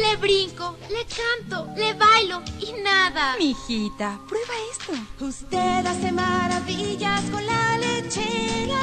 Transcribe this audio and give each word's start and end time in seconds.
Le 0.00 0.16
brinco, 0.16 0.76
le 0.90 1.04
canto, 1.06 1.68
le 1.76 1.94
bailo 1.94 2.42
y 2.60 2.80
nada. 2.82 3.36
Mijita, 3.38 4.20
prueba 4.28 4.54
esto. 4.70 4.92
Usted 5.24 5.86
hace 5.86 6.12
maravillas 6.12 7.22
con 7.30 7.44
la 7.44 7.78
lechera. 7.78 8.80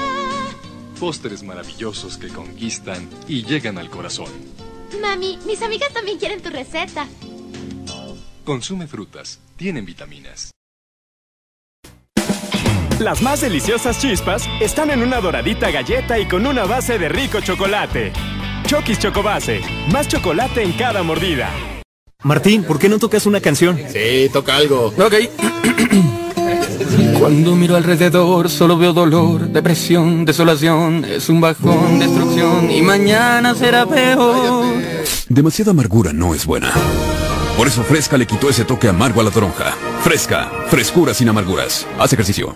Pósteres 1.00 1.44
maravillosos 1.44 2.18
que 2.18 2.30
conquistan 2.30 3.10
y 3.28 3.44
llegan 3.44 3.78
al 3.78 3.90
corazón. 3.90 4.32
Mami, 5.02 5.38
mis 5.46 5.62
amigas 5.62 5.94
también 5.94 6.18
quieren 6.18 6.42
tu 6.42 6.50
receta. 6.50 7.08
Consume 8.44 8.88
frutas, 8.88 9.40
tienen 9.58 9.86
vitaminas. 9.86 10.52
Las 13.00 13.22
más 13.22 13.42
deliciosas 13.42 14.00
chispas 14.00 14.48
están 14.62 14.90
en 14.90 15.02
una 15.02 15.20
doradita 15.20 15.70
galleta 15.70 16.18
y 16.18 16.28
con 16.28 16.46
una 16.46 16.64
base 16.64 16.98
de 16.98 17.10
rico 17.10 17.42
chocolate. 17.42 18.14
Chokis 18.66 19.00
Chocobase, 19.00 19.62
más 19.92 20.08
chocolate 20.08 20.64
en 20.64 20.74
cada 20.74 21.04
mordida. 21.04 21.52
Martín, 22.24 22.64
¿por 22.64 22.80
qué 22.80 22.90
no 22.90 22.98
tocas 22.98 23.28
una 23.28 23.40
canción? 23.40 23.80
Sí, 23.90 24.30
toca 24.34 24.56
algo. 24.56 24.88
Ok. 24.88 25.14
Cuando 27.20 27.56
miro 27.56 27.76
alrededor 27.76 28.50
solo 28.50 28.78
veo 28.78 28.94
dolor, 28.94 29.50
depresión, 29.50 30.26
desolación, 30.26 31.06
es 31.06 31.30
un 31.30 31.42
bajón, 31.42 32.00
destrucción 32.00 32.72
y 32.72 32.82
mañana 32.82 33.54
será 33.54 33.86
peor. 33.86 34.66
Demasiada 35.30 35.72
amargura 35.72 36.14
no 36.14 36.34
es 36.34 36.46
buena. 36.46 36.72
Por 37.58 37.68
eso 37.68 37.84
Fresca 37.84 38.18
le 38.18 38.28
quitó 38.28 38.50
ese 38.50 38.66
toque 38.66 38.88
amargo 38.88 39.22
a 39.22 39.24
la 39.24 39.32
toronja. 39.32 39.72
Fresca, 40.04 40.52
frescura 40.68 41.14
sin 41.14 41.30
amarguras. 41.30 41.88
Haz 42.00 42.14
ejercicio. 42.14 42.56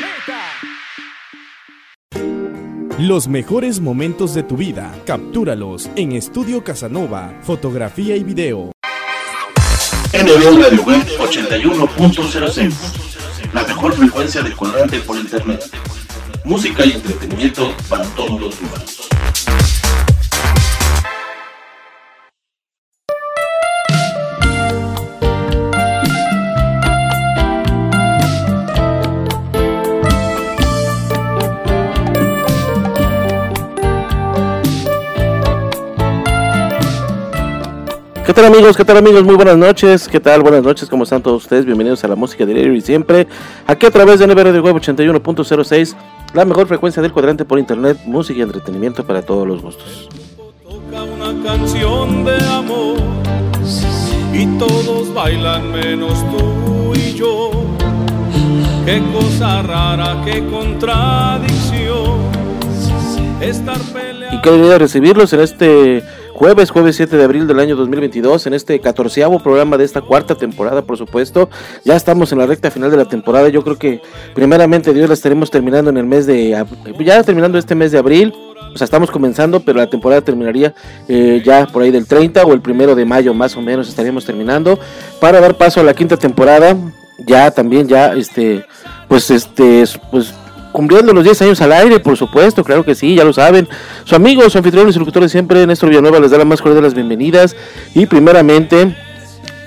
Los 3.01 3.27
mejores 3.27 3.79
momentos 3.79 4.35
de 4.35 4.43
tu 4.43 4.55
vida, 4.55 4.93
captúralos 5.07 5.89
en 5.95 6.11
Estudio 6.11 6.63
Casanova, 6.63 7.33
fotografía 7.41 8.15
y 8.15 8.23
video. 8.23 8.73
NB 10.13 10.61
Radio 10.61 10.83
Web 10.83 11.03
81.06 11.17 12.71
La 13.53 13.63
mejor 13.63 13.93
frecuencia 13.93 14.43
de 14.43 14.51
cuadrante 14.55 14.99
por 14.99 15.17
internet. 15.17 15.63
Música 16.43 16.85
y 16.85 16.91
entretenimiento 16.91 17.73
para 17.89 18.03
todos 18.09 18.39
los 18.39 18.61
humanos. 18.61 19.09
¿Qué 38.31 38.35
tal 38.35 38.45
amigos? 38.45 38.77
¿Qué 38.77 38.85
tal 38.85 38.95
amigos? 38.95 39.25
Muy 39.25 39.35
buenas 39.35 39.57
noches. 39.57 40.07
¿Qué 40.07 40.21
tal? 40.21 40.41
Buenas 40.41 40.63
noches. 40.63 40.87
¿Cómo 40.87 41.03
están 41.03 41.21
todos 41.21 41.43
ustedes? 41.43 41.65
Bienvenidos 41.65 42.01
a 42.05 42.07
la 42.07 42.15
música 42.15 42.45
diario 42.45 42.73
y 42.73 42.79
siempre. 42.79 43.27
Aquí 43.67 43.85
a 43.85 43.91
través 43.91 44.19
de 44.19 44.27
NB 44.27 44.37
Radio 44.37 44.63
Web 44.63 44.75
81.06, 44.75 45.97
la 46.33 46.45
mejor 46.45 46.65
frecuencia 46.65 47.01
del 47.01 47.11
cuadrante 47.11 47.43
por 47.43 47.59
internet, 47.59 47.97
música 48.05 48.39
y 48.39 48.43
entretenimiento 48.43 49.05
para 49.05 49.21
todos 49.21 49.45
los 49.45 49.61
gustos. 49.61 50.07
Toca 50.63 51.03
una 51.03 51.43
canción 51.43 52.23
de 52.23 52.37
amor 52.45 52.99
y 54.31 54.45
todos 54.57 55.13
bailan 55.13 55.69
menos 55.69 56.13
tú 56.31 56.93
y 56.95 57.13
yo. 57.15 57.51
Qué 58.85 59.03
cosa 59.11 59.61
rara, 59.61 60.21
qué 60.23 60.47
contradicción. 60.47 62.31
Estar 63.41 63.77
peleando. 63.91 64.37
Y 64.37 64.41
qué 64.41 64.77
recibirlos 64.77 65.33
en 65.33 65.41
este 65.41 66.03
jueves, 66.41 66.71
jueves 66.71 66.95
7 66.95 67.17
de 67.17 67.23
abril 67.23 67.45
del 67.45 67.59
año 67.59 67.75
2022, 67.75 68.47
en 68.47 68.55
este 68.55 68.79
catorceavo 68.79 69.37
programa 69.43 69.77
de 69.77 69.83
esta 69.83 70.01
cuarta 70.01 70.33
temporada, 70.33 70.81
por 70.81 70.97
supuesto. 70.97 71.51
Ya 71.85 71.95
estamos 71.95 72.31
en 72.31 72.39
la 72.39 72.47
recta 72.47 72.71
final 72.71 72.89
de 72.89 72.97
la 72.97 73.05
temporada. 73.05 73.47
Yo 73.49 73.63
creo 73.63 73.77
que 73.77 74.01
primeramente 74.33 74.91
Dios 74.91 75.07
la 75.07 75.13
estaremos 75.13 75.51
terminando 75.51 75.91
en 75.91 75.97
el 75.97 76.05
mes 76.07 76.25
de 76.25 76.49
ya 76.97 77.21
terminando 77.21 77.59
este 77.59 77.75
mes 77.75 77.91
de 77.91 77.99
abril. 77.99 78.33
O 78.73 78.75
sea, 78.75 78.85
estamos 78.85 79.11
comenzando, 79.11 79.59
pero 79.59 79.77
la 79.77 79.87
temporada 79.87 80.21
terminaría 80.21 80.73
eh, 81.07 81.43
ya 81.45 81.67
por 81.67 81.83
ahí 81.83 81.91
del 81.91 82.07
30 82.07 82.43
o 82.43 82.53
el 82.53 82.61
primero 82.61 82.95
de 82.95 83.05
mayo, 83.05 83.35
más 83.35 83.55
o 83.55 83.61
menos, 83.61 83.87
estaríamos 83.87 84.25
terminando. 84.25 84.79
Para 85.19 85.41
dar 85.41 85.55
paso 85.57 85.81
a 85.81 85.83
la 85.83 85.93
quinta 85.93 86.17
temporada, 86.17 86.75
ya 87.19 87.51
también, 87.51 87.87
ya, 87.87 88.15
este, 88.15 88.65
pues, 89.07 89.29
este, 89.29 89.83
pues 90.09 90.33
cumpliendo 90.71 91.13
los 91.13 91.23
10 91.23 91.41
años 91.43 91.61
al 91.61 91.71
aire, 91.71 91.99
por 91.99 92.17
supuesto, 92.17 92.63
claro 92.63 92.83
que 92.83 92.95
sí, 92.95 93.15
ya 93.15 93.23
lo 93.23 93.33
saben. 93.33 93.67
Su 94.03 94.15
amigo, 94.15 94.49
su 94.49 94.57
anfitrión 94.57 94.89
y 94.89 94.93
su 94.93 94.99
locutor 94.99 95.23
de 95.23 95.29
siempre, 95.29 95.65
Néstor 95.67 95.89
Villanueva, 95.89 96.19
les 96.19 96.31
da 96.31 96.37
la 96.37 96.45
más 96.45 96.61
cordial 96.61 96.77
de 96.77 96.87
las 96.87 96.93
bienvenidas. 96.93 97.55
Y 97.93 98.05
primeramente, 98.05 98.95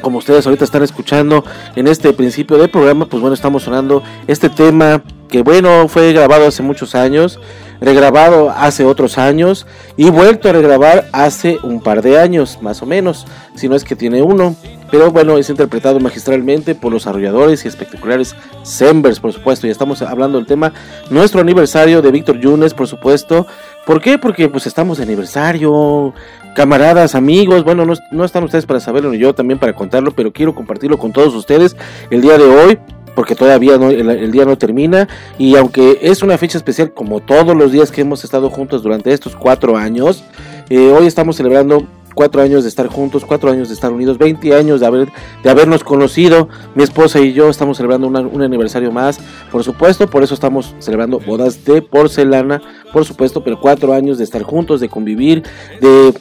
como 0.00 0.18
ustedes 0.18 0.46
ahorita 0.46 0.64
están 0.64 0.82
escuchando 0.82 1.44
en 1.76 1.86
este 1.86 2.12
principio 2.12 2.58
del 2.58 2.70
programa, 2.70 3.06
pues 3.06 3.20
bueno, 3.20 3.34
estamos 3.34 3.62
sonando 3.62 4.02
este 4.26 4.48
tema 4.48 5.02
que 5.28 5.42
bueno, 5.42 5.88
fue 5.88 6.12
grabado 6.12 6.46
hace 6.46 6.62
muchos 6.62 6.94
años, 6.94 7.40
regrabado 7.80 8.50
hace 8.50 8.84
otros 8.84 9.18
años 9.18 9.66
y 9.96 10.10
vuelto 10.10 10.48
a 10.48 10.52
regrabar 10.52 11.08
hace 11.12 11.58
un 11.62 11.80
par 11.80 12.02
de 12.02 12.20
años, 12.20 12.58
más 12.62 12.82
o 12.82 12.86
menos, 12.86 13.26
si 13.56 13.68
no 13.68 13.74
es 13.74 13.82
que 13.82 13.96
tiene 13.96 14.22
uno. 14.22 14.54
Pero 14.94 15.10
bueno, 15.10 15.36
es 15.38 15.50
interpretado 15.50 15.98
magistralmente 15.98 16.76
por 16.76 16.92
los 16.92 17.08
arrolladores 17.08 17.64
y 17.64 17.68
espectaculares 17.68 18.36
Sembers, 18.62 19.18
por 19.18 19.32
supuesto. 19.32 19.66
Y 19.66 19.70
estamos 19.70 20.00
hablando 20.02 20.38
del 20.38 20.46
tema 20.46 20.72
nuestro 21.10 21.40
aniversario 21.40 22.00
de 22.00 22.12
Víctor 22.12 22.38
Yunes, 22.38 22.74
por 22.74 22.86
supuesto. 22.86 23.44
¿Por 23.86 24.00
qué? 24.00 24.18
Porque 24.18 24.48
pues 24.48 24.68
estamos 24.68 24.98
de 24.98 25.02
aniversario, 25.02 26.14
camaradas, 26.54 27.16
amigos. 27.16 27.64
Bueno, 27.64 27.84
no, 27.84 27.94
no 28.12 28.24
están 28.24 28.44
ustedes 28.44 28.66
para 28.66 28.78
saberlo 28.78 29.10
ni 29.10 29.18
yo 29.18 29.34
también 29.34 29.58
para 29.58 29.72
contarlo, 29.72 30.12
pero 30.12 30.32
quiero 30.32 30.54
compartirlo 30.54 30.96
con 30.96 31.12
todos 31.12 31.34
ustedes 31.34 31.76
el 32.10 32.20
día 32.20 32.38
de 32.38 32.44
hoy 32.44 32.78
porque 33.16 33.34
todavía 33.34 33.74
el, 33.74 34.30
día 34.30 34.44
no 34.44 34.56
termina 34.58 35.08
y 35.38 35.56
aunque 35.56 35.98
es 36.02 36.22
una 36.22 36.38
fecha 36.38 36.56
especial 36.58 36.92
como 36.92 37.18
todos 37.18 37.56
los 37.56 37.72
días 37.72 37.90
que 37.90 38.02
hemos 38.02 38.22
estado 38.22 38.48
juntos 38.48 38.84
durante 38.84 39.12
estos 39.12 39.34
cuatro 39.34 39.76
años, 39.76 40.24
eh, 40.68 40.92
hoy 40.96 41.06
estamos 41.06 41.36
celebrando 41.36 41.86
cuatro 42.14 42.42
años 42.42 42.62
de 42.62 42.68
estar 42.68 42.86
juntos, 42.86 43.24
cuatro 43.24 43.50
años 43.50 43.68
de 43.68 43.74
estar 43.74 43.92
unidos, 43.92 44.18
20 44.18 44.54
años 44.54 44.80
de, 44.80 44.86
haber, 44.86 45.08
de 45.42 45.50
habernos 45.50 45.84
conocido, 45.84 46.48
mi 46.74 46.82
esposa 46.82 47.20
y 47.20 47.32
yo 47.32 47.48
estamos 47.50 47.76
celebrando 47.76 48.06
una, 48.06 48.20
un 48.20 48.42
aniversario 48.42 48.90
más, 48.92 49.18
por 49.50 49.64
supuesto, 49.64 50.08
por 50.08 50.22
eso 50.22 50.34
estamos 50.34 50.74
celebrando 50.78 51.18
bodas 51.18 51.64
de 51.64 51.82
porcelana, 51.82 52.62
por 52.92 53.04
supuesto, 53.04 53.42
pero 53.42 53.60
cuatro 53.60 53.92
años 53.92 54.18
de 54.18 54.24
estar 54.24 54.42
juntos, 54.42 54.80
de 54.80 54.88
convivir, 54.88 55.42
de, 55.80 56.14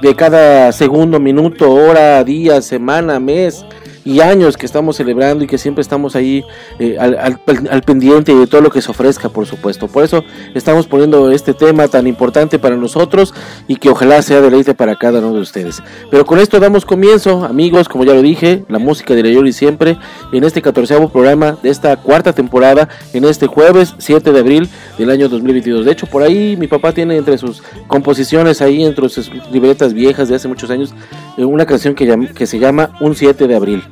de 0.00 0.16
cada 0.16 0.72
segundo, 0.72 1.20
minuto, 1.20 1.70
hora, 1.70 2.22
día, 2.24 2.62
semana, 2.62 3.20
mes, 3.20 3.64
y 4.04 4.20
años 4.20 4.56
que 4.56 4.66
estamos 4.66 4.96
celebrando 4.96 5.44
y 5.44 5.46
que 5.46 5.58
siempre 5.58 5.82
estamos 5.82 6.16
ahí 6.16 6.44
eh, 6.78 6.96
al, 6.98 7.16
al, 7.16 7.82
pendiente 7.82 8.34
de 8.34 8.46
todo 8.46 8.60
lo 8.60 8.70
que 8.70 8.80
se 8.80 8.90
ofrezca, 8.90 9.28
por 9.28 9.46
supuesto. 9.46 9.88
Por 9.88 10.04
eso 10.04 10.24
estamos 10.54 10.86
poniendo 10.86 11.30
este 11.30 11.54
tema 11.54 11.88
tan 11.88 12.06
importante 12.06 12.58
para 12.58 12.76
nosotros 12.76 13.34
y 13.68 13.76
que 13.76 13.90
ojalá 13.90 14.22
sea 14.22 14.40
deleite 14.40 14.74
para 14.74 14.96
cada 14.96 15.20
uno 15.20 15.34
de 15.34 15.40
ustedes. 15.40 15.82
Pero 16.10 16.24
con 16.24 16.38
esto 16.38 16.60
damos 16.60 16.84
comienzo, 16.84 17.44
amigos, 17.44 17.88
como 17.88 18.04
ya 18.04 18.14
lo 18.14 18.22
dije, 18.22 18.64
la 18.68 18.78
música 18.78 19.14
de 19.14 19.22
y 19.32 19.52
siempre 19.52 19.98
en 20.32 20.44
este 20.44 20.60
catorceavo 20.60 21.08
programa 21.08 21.56
de 21.62 21.70
esta 21.70 21.96
cuarta 21.96 22.32
temporada, 22.32 22.88
en 23.12 23.24
este 23.24 23.46
jueves 23.46 23.94
7 23.98 24.32
de 24.32 24.38
abril 24.38 24.68
del 24.98 25.10
año 25.10 25.28
2022. 25.28 25.86
De 25.86 25.92
hecho, 25.92 26.06
por 26.06 26.22
ahí 26.22 26.56
mi 26.56 26.66
papá 26.66 26.92
tiene 26.92 27.16
entre 27.16 27.38
sus 27.38 27.62
composiciones, 27.86 28.60
ahí 28.60 28.84
entre 28.84 29.08
sus 29.08 29.30
libretas 29.50 29.94
viejas 29.94 30.28
de 30.28 30.34
hace 30.34 30.48
muchos 30.48 30.70
años, 30.70 30.94
eh, 31.38 31.44
una 31.44 31.66
canción 31.66 31.94
que, 31.94 32.28
que 32.34 32.46
se 32.46 32.58
llama 32.58 32.90
Un 33.00 33.14
7 33.14 33.46
de 33.46 33.56
abril 33.56 33.82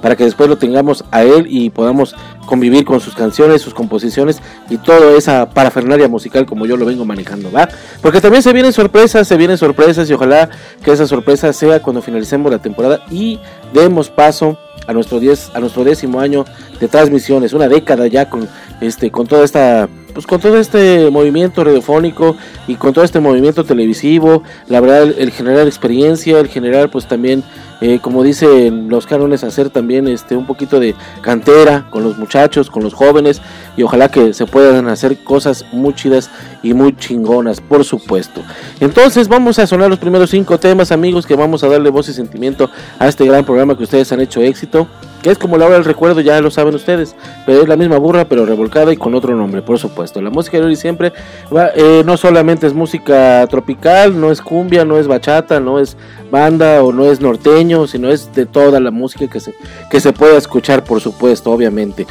para 0.00 0.16
que 0.16 0.24
después 0.24 0.48
lo 0.48 0.58
tengamos 0.58 1.04
a 1.10 1.22
él 1.22 1.46
y 1.48 1.70
podamos 1.70 2.14
convivir 2.46 2.84
con 2.84 3.00
sus 3.00 3.14
canciones, 3.14 3.62
sus 3.62 3.74
composiciones 3.74 4.40
y 4.68 4.76
toda 4.78 5.16
esa 5.16 5.50
parafernalia 5.50 6.08
musical 6.08 6.46
como 6.46 6.66
yo 6.66 6.76
lo 6.76 6.84
vengo 6.84 7.04
manejando, 7.04 7.50
¿va? 7.52 7.68
Porque 8.02 8.20
también 8.20 8.42
se 8.42 8.52
vienen 8.52 8.72
sorpresas, 8.72 9.28
se 9.28 9.36
vienen 9.36 9.58
sorpresas 9.58 10.10
y 10.10 10.12
ojalá 10.12 10.50
que 10.82 10.92
esa 10.92 11.06
sorpresa 11.06 11.52
sea 11.52 11.80
cuando 11.80 12.02
finalicemos 12.02 12.50
la 12.50 12.58
temporada 12.58 13.00
y 13.10 13.38
demos 13.72 14.10
paso 14.10 14.58
a 14.86 14.92
nuestro 14.92 15.20
diez, 15.20 15.50
a 15.54 15.60
nuestro 15.60 15.84
décimo 15.84 16.20
año 16.20 16.44
de 16.80 16.88
transmisiones, 16.88 17.52
una 17.52 17.68
década 17.68 18.06
ya 18.06 18.28
con 18.28 18.48
este 18.80 19.10
con 19.10 19.26
toda 19.26 19.44
esta 19.44 19.88
pues 20.20 20.26
con 20.26 20.38
todo 20.38 20.58
este 20.58 21.08
movimiento 21.08 21.64
radiofónico 21.64 22.36
y 22.68 22.74
con 22.74 22.92
todo 22.92 23.06
este 23.06 23.20
movimiento 23.20 23.64
televisivo, 23.64 24.42
la 24.68 24.78
verdad 24.80 25.14
el 25.16 25.30
generar 25.30 25.66
experiencia, 25.66 26.38
el 26.38 26.48
generar 26.48 26.90
pues 26.90 27.06
también 27.06 27.42
eh, 27.80 28.00
como 28.02 28.22
dicen 28.22 28.90
los 28.90 29.06
cánones, 29.06 29.44
hacer 29.44 29.70
también 29.70 30.06
este 30.08 30.36
un 30.36 30.44
poquito 30.44 30.78
de 30.78 30.94
cantera 31.22 31.86
con 31.88 32.02
los 32.02 32.18
muchachos, 32.18 32.68
con 32.68 32.82
los 32.82 32.92
jóvenes 32.92 33.40
y 33.78 33.82
ojalá 33.82 34.10
que 34.10 34.34
se 34.34 34.44
puedan 34.44 34.88
hacer 34.88 35.24
cosas 35.24 35.64
muy 35.72 35.94
chidas 35.94 36.28
y 36.62 36.74
muy 36.74 36.94
chingonas, 36.94 37.62
por 37.62 37.82
supuesto. 37.86 38.42
Entonces 38.78 39.26
vamos 39.26 39.58
a 39.58 39.66
sonar 39.66 39.88
los 39.88 39.98
primeros 39.98 40.28
cinco 40.28 40.60
temas, 40.60 40.92
amigos, 40.92 41.24
que 41.24 41.34
vamos 41.34 41.64
a 41.64 41.68
darle 41.68 41.88
voz 41.88 42.10
y 42.10 42.12
sentimiento 42.12 42.68
a 42.98 43.08
este 43.08 43.24
gran 43.24 43.46
programa 43.46 43.74
que 43.74 43.84
ustedes 43.84 44.12
han 44.12 44.20
hecho 44.20 44.42
éxito 44.42 44.86
que 45.22 45.30
es 45.30 45.38
como 45.38 45.58
la 45.58 45.66
hora 45.66 45.74
del 45.74 45.84
recuerdo, 45.84 46.20
ya 46.20 46.40
lo 46.40 46.50
saben 46.50 46.74
ustedes, 46.74 47.14
pero 47.46 47.62
es 47.62 47.68
la 47.68 47.76
misma 47.76 47.98
burra, 47.98 48.24
pero 48.24 48.46
revolcada 48.46 48.92
y 48.92 48.96
con 48.96 49.14
otro 49.14 49.34
nombre, 49.36 49.62
por 49.62 49.78
supuesto. 49.78 50.20
La 50.22 50.30
música 50.30 50.58
de 50.58 50.64
hoy 50.64 50.76
siempre 50.76 51.12
va, 51.54 51.70
eh, 51.74 52.02
no 52.04 52.16
solamente 52.16 52.66
es 52.66 52.74
música 52.74 53.46
tropical, 53.48 54.18
no 54.18 54.30
es 54.30 54.40
cumbia, 54.40 54.84
no 54.84 54.98
es 54.98 55.06
bachata, 55.06 55.60
no 55.60 55.78
es 55.78 55.96
banda 56.30 56.82
o 56.82 56.92
no 56.92 57.10
es 57.10 57.20
norteño, 57.20 57.86
sino 57.86 58.08
es 58.10 58.32
de 58.34 58.46
toda 58.46 58.80
la 58.80 58.90
música 58.90 59.26
que 59.26 59.40
se, 59.40 59.54
que 59.90 60.00
se 60.00 60.12
pueda 60.12 60.38
escuchar, 60.38 60.84
por 60.84 61.00
supuesto, 61.00 61.50
obviamente. 61.50 62.06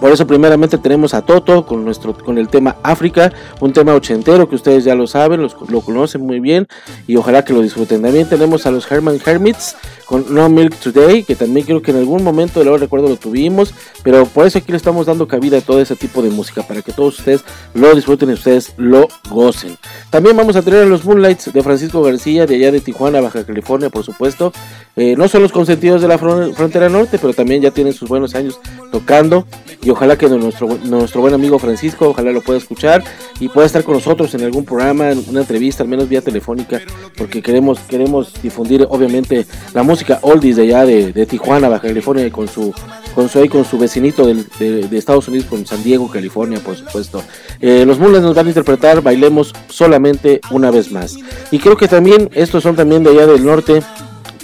Por 0.00 0.10
eso 0.10 0.26
primeramente 0.26 0.78
tenemos 0.78 1.14
a 1.14 1.22
Toto 1.22 1.66
con 1.66 1.84
nuestro 1.84 2.14
con 2.14 2.38
el 2.38 2.48
tema 2.48 2.76
África, 2.82 3.32
un 3.60 3.72
tema 3.72 3.94
ochentero 3.94 4.48
que 4.48 4.54
ustedes 4.54 4.84
ya 4.84 4.94
lo 4.94 5.06
saben, 5.06 5.46
lo 5.68 5.80
conocen 5.80 6.22
muy 6.22 6.40
bien 6.40 6.66
y 7.06 7.16
ojalá 7.16 7.44
que 7.44 7.52
lo 7.52 7.60
disfruten. 7.60 8.02
También 8.02 8.28
tenemos 8.28 8.66
a 8.66 8.70
los 8.70 8.90
Herman 8.90 9.18
Hermits 9.24 9.76
con 10.12 10.26
No 10.34 10.50
Milk 10.50 10.76
Today, 10.76 11.22
que 11.24 11.34
también 11.34 11.64
creo 11.64 11.80
que 11.80 11.90
en 11.90 11.96
algún 11.96 12.22
momento 12.22 12.60
de 12.60 12.66
lo 12.66 12.76
recuerdo 12.76 13.08
lo 13.08 13.16
tuvimos, 13.16 13.72
pero 14.02 14.26
por 14.26 14.46
eso 14.46 14.58
aquí 14.58 14.70
le 14.70 14.76
estamos 14.76 15.06
dando 15.06 15.26
cabida 15.26 15.56
a 15.56 15.60
todo 15.62 15.80
ese 15.80 15.96
tipo 15.96 16.20
de 16.20 16.28
música 16.28 16.62
para 16.62 16.82
que 16.82 16.92
todos 16.92 17.18
ustedes 17.18 17.42
lo 17.72 17.94
disfruten 17.94 18.28
y 18.28 18.34
ustedes 18.34 18.74
lo 18.76 19.08
gocen. 19.30 19.78
También 20.10 20.36
vamos 20.36 20.54
a 20.56 20.60
tener 20.60 20.82
a 20.82 20.84
los 20.84 21.06
Moonlights 21.06 21.50
de 21.54 21.62
Francisco 21.62 22.02
García 22.02 22.44
de 22.44 22.56
allá 22.56 22.70
de 22.70 22.80
Tijuana, 22.82 23.22
Baja 23.22 23.42
California, 23.46 23.88
por 23.88 24.04
supuesto. 24.04 24.52
Eh, 24.96 25.14
no 25.16 25.28
son 25.28 25.40
los 25.40 25.50
consentidos 25.50 26.02
de 26.02 26.08
la 26.08 26.18
frontera 26.18 26.90
norte, 26.90 27.18
pero 27.18 27.32
también 27.32 27.62
ya 27.62 27.70
tienen 27.70 27.94
sus 27.94 28.10
buenos 28.10 28.34
años 28.34 28.60
tocando 28.90 29.46
y 29.82 29.88
ojalá 29.88 30.18
que 30.18 30.28
nuestro, 30.28 30.68
nuestro 30.84 31.22
buen 31.22 31.32
amigo 31.32 31.58
Francisco, 31.58 32.10
ojalá 32.10 32.32
lo 32.32 32.42
pueda 32.42 32.58
escuchar 32.58 33.02
y 33.40 33.48
pueda 33.48 33.66
estar 33.66 33.82
con 33.82 33.94
nosotros 33.94 34.34
en 34.34 34.42
algún 34.44 34.66
programa, 34.66 35.10
en 35.10 35.24
una 35.26 35.40
entrevista, 35.40 35.82
al 35.82 35.88
menos 35.88 36.06
vía 36.06 36.20
telefónica, 36.20 36.82
porque 37.16 37.40
queremos, 37.40 37.78
queremos 37.88 38.34
difundir 38.42 38.86
obviamente 38.90 39.46
la 39.72 39.82
música 39.82 40.01
oldies 40.22 40.56
de 40.56 40.62
allá 40.62 40.84
de, 40.84 41.26
Tijuana, 41.26 41.68
Baja 41.68 41.88
California, 41.88 42.30
con 42.30 42.48
su, 42.48 42.72
con 43.14 43.28
su, 43.28 43.46
con 43.48 43.64
su 43.64 43.78
vecinito 43.78 44.26
de, 44.26 44.88
Estados 44.96 45.28
Unidos, 45.28 45.46
con 45.46 45.66
San 45.66 45.82
Diego, 45.82 46.10
California, 46.10 46.60
por 46.60 46.76
supuesto. 46.76 47.22
Eh, 47.60 47.84
los 47.86 47.98
Mulas 47.98 48.22
nos 48.22 48.34
van 48.34 48.46
a 48.46 48.50
interpretar 48.50 49.02
Bailemos 49.02 49.52
solamente 49.68 50.40
una 50.50 50.70
vez 50.70 50.92
más. 50.92 51.16
Y 51.50 51.58
creo 51.58 51.76
que 51.76 51.88
también, 51.88 52.30
estos 52.32 52.62
son 52.62 52.76
también 52.76 53.02
de 53.02 53.10
allá 53.10 53.26
del 53.26 53.44
norte, 53.44 53.82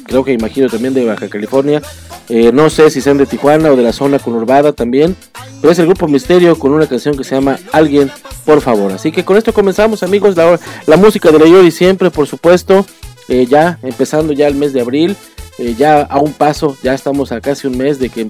creo 0.05 0.25
que 0.25 0.33
imagino 0.33 0.69
también 0.69 0.95
de 0.95 1.05
Baja 1.05 1.29
California. 1.29 1.83
Eh, 2.29 2.53
no 2.53 2.69
sé 2.69 2.91
si 2.91 3.01
sean 3.01 3.17
de 3.17 3.27
Tijuana 3.27 3.71
o 3.71 3.77
de 3.77 3.83
la 3.83 3.93
zona 3.93 4.19
conurbada 4.19 4.73
también. 4.73 5.17
Pero 5.61 5.73
es 5.73 5.79
el 5.79 5.87
grupo 5.87 6.09
Misterio 6.09 6.59
con 6.59 6.73
una 6.73 6.87
canción 6.87 7.17
que 7.17 7.25
se 7.25 7.35
llama 7.35 7.59
Alguien, 7.73 8.11
por 8.45 8.61
favor. 8.61 8.93
Así 8.93 9.13
que 9.13 9.25
con 9.25 9.37
esto 9.37 9.53
comenzamos, 9.53 10.03
amigos. 10.03 10.37
La, 10.37 10.59
la 10.87 10.97
música 10.97 11.31
de 11.31 11.39
la 11.39 11.47
y 11.47 11.71
siempre, 11.71 12.11
por 12.11 12.27
supuesto. 12.27 12.85
Eh, 13.29 13.47
ya 13.47 13.79
empezando 13.83 14.33
ya 14.33 14.47
el 14.47 14.55
mes 14.55 14.73
de 14.73 14.81
abril. 14.81 15.17
Eh, 15.59 15.75
ya 15.77 16.03
a 16.03 16.19
un 16.19 16.33
paso, 16.33 16.77
ya 16.83 16.95
estamos 16.95 17.33
a 17.33 17.41
casi 17.41 17.67
un 17.67 17.77
mes 17.77 17.99
de 17.99 18.09
que 18.09 18.29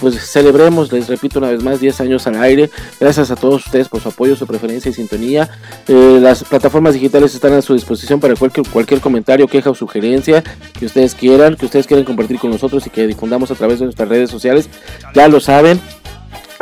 pues 0.00 0.18
celebremos, 0.18 0.90
les 0.92 1.08
repito 1.08 1.38
una 1.38 1.50
vez 1.50 1.62
más, 1.62 1.78
10 1.78 2.00
años 2.00 2.26
al 2.26 2.42
aire. 2.42 2.70
Gracias 2.98 3.30
a 3.30 3.36
todos 3.36 3.66
ustedes 3.66 3.88
por 3.88 4.00
su 4.00 4.08
apoyo, 4.08 4.34
su 4.34 4.46
preferencia 4.46 4.90
y 4.90 4.94
sintonía. 4.94 5.50
Eh, 5.86 6.18
las 6.20 6.42
plataformas 6.42 6.94
digitales 6.94 7.34
están 7.34 7.52
a 7.52 7.62
su 7.62 7.74
disposición 7.74 8.18
para 8.18 8.34
cualquier, 8.34 8.66
cualquier 8.66 9.00
comentario, 9.00 9.46
queja 9.46 9.70
o 9.70 9.74
sugerencia 9.74 10.42
que 10.78 10.86
ustedes 10.86 11.14
quieran, 11.14 11.54
que 11.56 11.66
ustedes 11.66 11.86
quieran 11.86 12.04
compartir 12.06 12.38
con 12.38 12.50
nosotros 12.50 12.86
y 12.86 12.90
que 12.90 13.06
difundamos 13.06 13.50
a 13.50 13.54
través 13.54 13.78
de 13.78 13.84
nuestras 13.84 14.08
redes 14.08 14.30
sociales. 14.30 14.70
Ya 15.14 15.28
lo 15.28 15.38
saben. 15.40 15.78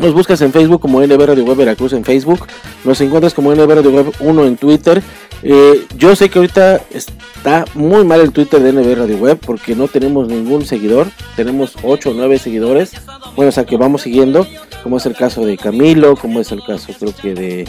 Nos 0.00 0.14
buscas 0.14 0.40
en 0.42 0.52
Facebook 0.52 0.80
como 0.80 1.00
NB 1.00 1.20
Radio 1.20 1.44
Web 1.44 1.56
Veracruz 1.56 1.92
en 1.92 2.04
Facebook. 2.04 2.46
Nos 2.84 3.00
encuentras 3.00 3.34
como 3.34 3.52
NB 3.52 3.68
Radio 3.68 3.90
Web 3.90 4.12
1 4.20 4.44
en 4.44 4.56
Twitter. 4.56 5.02
Eh, 5.42 5.86
yo 5.96 6.14
sé 6.14 6.28
que 6.28 6.38
ahorita 6.38 6.80
está 6.90 7.64
muy 7.74 8.04
mal 8.04 8.20
el 8.20 8.30
Twitter 8.30 8.60
de 8.60 8.72
NB 8.72 8.96
Radio 8.96 9.16
Web 9.16 9.40
porque 9.44 9.74
no 9.74 9.88
tenemos 9.88 10.28
ningún 10.28 10.64
seguidor. 10.64 11.08
Tenemos 11.34 11.74
8 11.82 12.10
o 12.10 12.14
9 12.14 12.38
seguidores. 12.38 12.92
Bueno, 13.34 13.48
o 13.48 13.52
sea 13.52 13.64
que 13.64 13.76
vamos 13.76 14.02
siguiendo. 14.02 14.46
Como 14.84 14.98
es 14.98 15.06
el 15.06 15.16
caso 15.16 15.44
de 15.44 15.56
Camilo, 15.56 16.14
como 16.14 16.38
es 16.38 16.52
el 16.52 16.62
caso 16.64 16.92
creo 16.96 17.12
que 17.12 17.34
de 17.34 17.68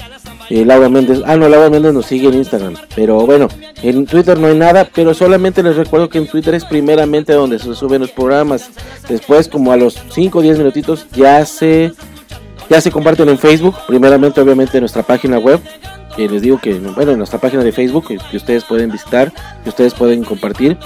eh, 0.51 0.65
Laura 0.65 0.87
Méndez. 0.87 1.21
Ah, 1.25 1.35
no, 1.35 1.49
Laura 1.49 1.71
Méndez 1.71 1.93
nos 1.93 2.05
sigue 2.05 2.27
en 2.27 2.35
Instagram. 2.35 2.75
Pero 2.95 3.25
bueno, 3.25 3.47
en 3.81 4.05
Twitter 4.05 4.37
no 4.37 4.47
hay 4.47 4.55
nada. 4.55 4.87
Pero 4.93 5.15
solamente 5.15 5.63
les 5.63 5.75
recuerdo 5.75 6.09
que 6.09 6.19
en 6.19 6.27
Twitter 6.27 6.53
es 6.53 6.63
primeramente 6.65 7.33
donde 7.33 7.57
se 7.57 7.73
suben 7.73 8.01
los 8.01 8.11
programas. 8.11 8.69
Después, 9.07 9.47
como 9.47 9.71
a 9.71 9.77
los 9.77 9.97
5 10.11 10.37
o 10.37 10.41
10 10.43 10.59
minutitos, 10.59 11.07
ya 11.11 11.43
se, 11.45 11.91
ya 12.69 12.81
se 12.81 12.91
comparten 12.91 13.29
en 13.29 13.37
Facebook. 13.37 13.75
Primeramente, 13.87 14.41
obviamente, 14.41 14.77
en 14.77 14.81
nuestra 14.81 15.03
página 15.03 15.37
web 15.39 15.59
les 16.27 16.41
digo 16.41 16.59
que, 16.59 16.73
bueno, 16.73 17.11
en 17.11 17.17
nuestra 17.17 17.39
página 17.39 17.63
de 17.63 17.71
Facebook, 17.71 18.07
que, 18.07 18.37
ustedes 18.37 18.65
pueden 18.65 18.91
visitar, 18.91 19.31
que 19.63 19.69
ustedes 19.69 19.93
pueden 19.93 20.23
compartir, 20.23 20.77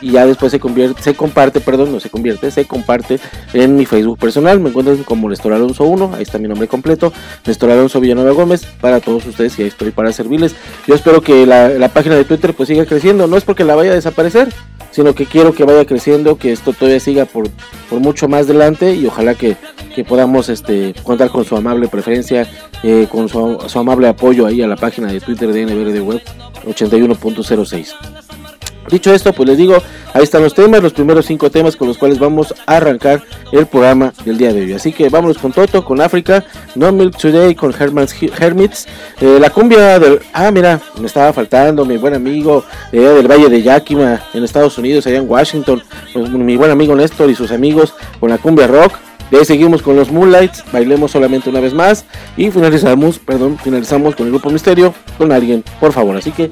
y 0.00 0.12
ya 0.12 0.26
después 0.26 0.52
se 0.52 0.60
convierte, 0.60 1.02
se 1.02 1.14
comparte, 1.14 1.60
perdón, 1.60 1.92
no 1.92 2.00
se 2.00 2.10
convierte, 2.10 2.50
se 2.50 2.64
comparte 2.66 3.18
en 3.52 3.76
mi 3.76 3.86
Facebook 3.86 4.18
personal. 4.18 4.60
Me 4.60 4.70
encuentran 4.70 5.02
como 5.04 5.28
Néstor 5.28 5.52
Alonso 5.52 5.84
1, 5.84 6.12
ahí 6.14 6.22
está 6.22 6.38
mi 6.38 6.48
nombre 6.48 6.68
completo, 6.68 7.12
Néstor 7.46 7.70
Alonso 7.70 8.00
Villanueva 8.00 8.32
Gómez, 8.32 8.66
para 8.80 9.00
todos 9.00 9.26
ustedes 9.26 9.58
y 9.58 9.62
ahí 9.62 9.68
estoy 9.68 9.90
para 9.90 10.12
servirles. 10.12 10.54
Yo 10.86 10.94
espero 10.94 11.20
que 11.20 11.46
la, 11.46 11.88
página 11.88 12.16
de 12.16 12.24
Twitter 12.24 12.52
pues 12.54 12.68
siga 12.68 12.84
creciendo, 12.84 13.26
no 13.26 13.36
es 13.36 13.44
porque 13.44 13.64
la 13.64 13.74
vaya 13.74 13.92
a 13.92 13.94
desaparecer, 13.94 14.52
sino 14.90 15.14
que 15.14 15.24
quiero 15.26 15.54
que 15.54 15.64
vaya 15.64 15.86
creciendo, 15.86 16.36
que 16.36 16.52
esto 16.52 16.72
todavía 16.72 17.00
siga 17.00 17.24
por, 17.24 17.48
por 17.88 18.00
mucho 18.00 18.28
más 18.28 18.44
adelante 18.44 18.94
y 18.94 19.06
ojalá 19.06 19.34
que, 19.34 19.56
que 19.94 20.04
podamos 20.04 20.48
este, 20.48 20.94
contar 21.02 21.30
con 21.30 21.44
su 21.44 21.56
amable 21.56 21.88
preferencia, 21.88 22.46
eh, 22.82 23.06
con 23.10 23.28
su, 23.28 23.58
su, 23.66 23.78
amable 23.78 24.08
apoyo 24.08 24.46
ahí 24.46 24.60
a 24.62 24.66
la 24.66 24.76
página 24.76 25.10
de 25.10 25.20
Twitter 25.20 25.52
de 25.52 25.64
NBR 25.64 26.00
Web 26.02 26.22
81.06. 26.66 28.25
Dicho 28.90 29.12
esto, 29.12 29.32
pues 29.32 29.48
les 29.48 29.58
digo, 29.58 29.76
ahí 30.14 30.22
están 30.22 30.42
los 30.42 30.54
temas, 30.54 30.82
los 30.82 30.92
primeros 30.92 31.26
cinco 31.26 31.50
temas 31.50 31.76
con 31.76 31.88
los 31.88 31.98
cuales 31.98 32.18
vamos 32.18 32.54
a 32.66 32.76
arrancar 32.76 33.22
el 33.52 33.66
programa 33.66 34.12
del 34.24 34.38
día 34.38 34.52
de 34.52 34.62
hoy. 34.62 34.72
Así 34.72 34.92
que 34.92 35.08
vámonos 35.08 35.38
con 35.38 35.52
Toto, 35.52 35.84
con 35.84 36.00
África, 36.00 36.44
No 36.74 36.92
Milk 36.92 37.16
Today, 37.16 37.54
con 37.54 37.74
Herman's 37.78 38.14
Hermits, 38.38 38.86
eh, 39.20 39.38
la 39.40 39.50
cumbia 39.50 39.98
del... 39.98 40.20
Ah, 40.32 40.50
mira, 40.50 40.80
me 41.00 41.06
estaba 41.06 41.32
faltando 41.32 41.84
mi 41.84 41.96
buen 41.96 42.14
amigo 42.14 42.64
del 42.92 43.26
Valle 43.26 43.48
de 43.48 43.62
Yakima, 43.62 44.22
en 44.32 44.44
Estados 44.44 44.78
Unidos, 44.78 45.06
allá 45.06 45.18
en 45.18 45.28
Washington, 45.28 45.82
pues, 46.12 46.30
mi 46.30 46.56
buen 46.56 46.70
amigo 46.70 46.94
Néstor 46.94 47.28
y 47.30 47.34
sus 47.34 47.50
amigos 47.50 47.94
con 48.20 48.30
la 48.30 48.38
cumbia 48.38 48.66
rock. 48.66 48.92
De 49.30 49.38
ahí 49.38 49.44
seguimos 49.44 49.82
con 49.82 49.96
los 49.96 50.12
Moonlights, 50.12 50.62
bailemos 50.72 51.10
solamente 51.10 51.50
una 51.50 51.58
vez 51.58 51.74
más 51.74 52.04
y 52.36 52.48
finalizamos, 52.52 53.18
perdón, 53.18 53.58
finalizamos 53.58 54.14
con 54.14 54.26
el 54.26 54.32
grupo 54.32 54.50
Misterio, 54.50 54.94
con 55.18 55.32
alguien, 55.32 55.64
por 55.80 55.92
favor. 55.92 56.16
Así 56.16 56.30
que 56.30 56.48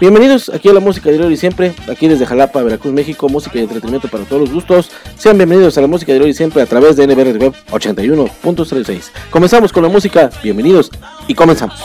Bienvenidos 0.00 0.48
aquí 0.54 0.68
a 0.68 0.72
la 0.72 0.78
música 0.78 1.10
de 1.10 1.18
hoy 1.18 1.32
y 1.32 1.36
siempre, 1.36 1.74
aquí 1.90 2.06
desde 2.06 2.24
Jalapa, 2.24 2.62
Veracruz, 2.62 2.92
México, 2.92 3.28
música 3.28 3.58
y 3.58 3.62
entretenimiento 3.62 4.06
para 4.06 4.22
todos 4.22 4.42
los 4.42 4.52
gustos. 4.52 4.92
Sean 5.16 5.36
bienvenidos 5.36 5.76
a 5.76 5.80
la 5.80 5.88
música 5.88 6.12
de 6.12 6.20
hoy 6.20 6.30
y 6.30 6.34
siempre 6.34 6.62
a 6.62 6.66
través 6.66 6.94
de 6.94 7.04
NBR 7.04 7.36
Web 7.36 7.54
81.36. 7.72 9.10
Comenzamos 9.30 9.72
con 9.72 9.82
la 9.82 9.88
música, 9.88 10.30
bienvenidos 10.40 10.92
y 11.26 11.34
comenzamos. 11.34 11.82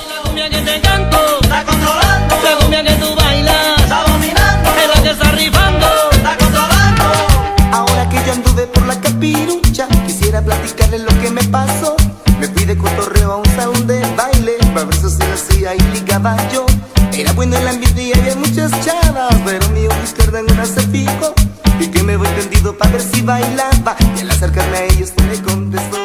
Me 12.39 12.50
fui 12.50 12.75
cotorreo 12.75 13.32
a 13.32 13.38
un 13.38 13.46
salón 13.55 13.88
de 13.88 14.01
baile, 14.17 14.58
para 14.74 14.86
ver 14.86 14.96
si 14.96 15.17
lo 15.17 15.34
hacía 15.34 15.74
ligaba 15.93 16.36
yo. 16.51 16.73
Era 17.15 17.32
bueno 17.34 17.55
el 17.58 17.67
ambiente 17.67 18.01
y 18.01 18.12
había 18.12 18.36
muchas 18.36 18.72
chavas, 18.84 19.36
pero 19.46 19.70
mi 19.70 19.86
ojo 19.86 20.03
izquierda 20.03 20.39
en 20.39 20.51
una 20.51 20.65
se 20.65 20.82
fijó. 20.88 21.34
Y 21.79 21.88
que 21.88 22.01
me 22.01 22.17
voy 22.17 22.27
tendido 22.29 22.75
para 22.75 22.91
ver 22.91 23.01
si 23.01 23.22
bailaba. 23.22 23.96
Y 24.17 24.22
al 24.22 24.32
acercarme 24.32 24.77
a 24.77 24.86
ellos 24.86 25.13
me 25.27 25.41
contestó. 25.41 25.98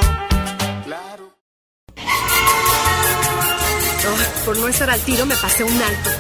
Claro. 0.84 1.34
por 4.44 4.58
no 4.58 4.68
estar 4.68 4.90
al 4.90 5.00
tiro 5.00 5.24
me 5.24 5.36
pasé 5.36 5.64
un 5.64 5.82
alto. 5.82 6.10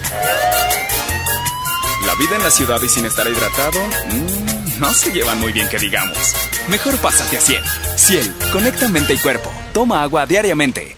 La 2.06 2.14
vida 2.14 2.36
en 2.36 2.42
la 2.42 2.50
ciudad 2.50 2.80
y 2.82 2.88
sin 2.88 3.04
estar 3.04 3.26
hidratado, 3.26 3.80
mmm, 4.06 4.80
no 4.80 4.94
se 4.94 5.12
llevan 5.12 5.38
muy 5.38 5.52
bien 5.52 5.68
que 5.68 5.78
digamos. 5.78 6.34
Mejor 6.68 6.96
pásate 6.96 7.36
a 7.36 7.40
Ciel. 7.40 7.62
Ciel, 7.96 8.34
conecta 8.52 8.88
mente 8.88 9.12
y 9.12 9.18
cuerpo. 9.18 9.52
Toma 9.74 10.02
agua 10.02 10.24
diariamente. 10.24 10.97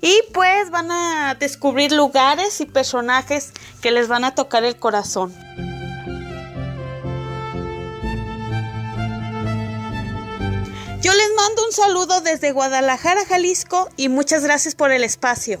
y 0.00 0.22
pues 0.32 0.70
van 0.70 0.90
a 0.90 1.36
descubrir 1.38 1.92
lugares 1.92 2.60
y 2.60 2.66
personajes 2.66 3.52
que 3.80 3.90
les 3.90 4.08
van 4.08 4.24
a 4.24 4.34
tocar 4.34 4.64
el 4.64 4.76
corazón. 4.76 5.34
Yo 11.00 11.14
les 11.14 11.30
mando 11.36 11.64
un 11.64 11.72
saludo 11.72 12.20
desde 12.20 12.52
Guadalajara, 12.52 13.24
Jalisco 13.24 13.88
y 13.96 14.08
muchas 14.08 14.42
gracias 14.42 14.74
por 14.74 14.90
el 14.90 15.04
espacio. 15.04 15.60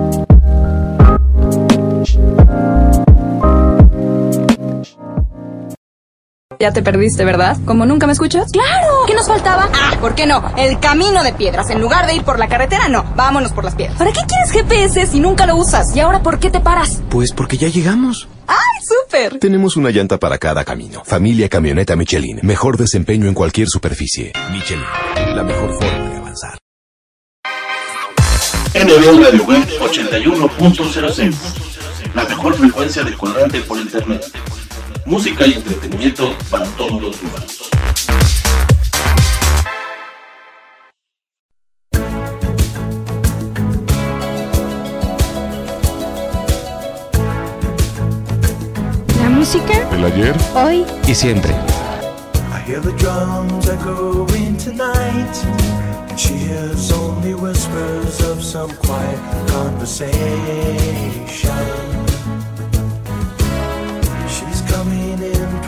Ya 6.61 6.71
te 6.71 6.83
perdiste, 6.83 7.25
¿verdad? 7.25 7.57
¿Como 7.65 7.87
nunca 7.87 8.05
me 8.05 8.13
escuchas? 8.13 8.51
¡Claro! 8.51 8.87
¿Qué 9.07 9.15
nos 9.15 9.25
faltaba? 9.25 9.67
Ah, 9.73 9.97
¿por 9.99 10.13
qué 10.13 10.27
no? 10.27 10.53
El 10.55 10.79
camino 10.79 11.23
de 11.23 11.33
piedras. 11.33 11.71
En 11.71 11.81
lugar 11.81 12.05
de 12.05 12.13
ir 12.13 12.23
por 12.23 12.37
la 12.37 12.47
carretera, 12.47 12.87
no. 12.87 13.03
Vámonos 13.15 13.51
por 13.51 13.63
las 13.63 13.73
piedras. 13.73 13.97
¿Para 13.97 14.11
qué 14.11 14.19
quieres 14.27 14.51
GPS 14.51 15.07
si 15.07 15.19
nunca 15.19 15.47
lo 15.47 15.55
usas? 15.55 15.95
¿Y 15.95 16.01
ahora 16.01 16.21
por 16.21 16.37
qué 16.37 16.51
te 16.51 16.59
paras? 16.59 17.01
Pues 17.09 17.31
porque 17.31 17.57
ya 17.57 17.67
llegamos. 17.67 18.27
¡Ay, 18.45 18.85
súper! 18.85 19.39
Tenemos 19.39 19.75
una 19.75 19.89
llanta 19.89 20.19
para 20.19 20.37
cada 20.37 20.63
camino. 20.63 21.01
Familia 21.03 21.49
Camioneta 21.49 21.95
Michelin. 21.95 22.41
Mejor 22.43 22.77
desempeño 22.77 23.25
en 23.27 23.33
cualquier 23.33 23.67
superficie. 23.67 24.31
Michelin. 24.51 24.85
La 25.35 25.41
mejor 25.41 25.73
forma 25.73 26.09
de 26.11 26.17
avanzar. 26.17 26.59
NB 28.75 29.23
Radio 29.23 29.43
Web 29.45 29.67
81.06. 29.79 31.33
La 32.13 32.23
mejor 32.25 32.53
frecuencia 32.53 33.03
de 33.03 33.17
cuadrante 33.17 33.61
por 33.61 33.79
internet 33.79 34.23
música 35.05 35.45
y 35.47 35.53
entretenimiento 35.53 36.35
para 36.49 36.65
todos 36.65 37.01
los 37.01 37.21
humanos. 37.21 37.69
La 49.17 49.29
música. 49.29 49.89
El 49.91 50.05
ayer. 50.05 50.35
Hoy. 50.55 50.85
Y 51.07 51.15
siempre. 51.15 51.51
I 51.51 52.59
hear 52.65 52.79
the 52.79 52.91
drums 52.93 53.67
echoing 53.67 54.57
tonight. 54.57 55.45
And 56.09 56.19
she 56.19 56.33
hears 56.35 56.91
only 56.91 57.33
whispers 57.33 58.21
of 58.21 58.43
some 58.43 58.69
quiet 58.77 59.19
conversation. 59.47 60.11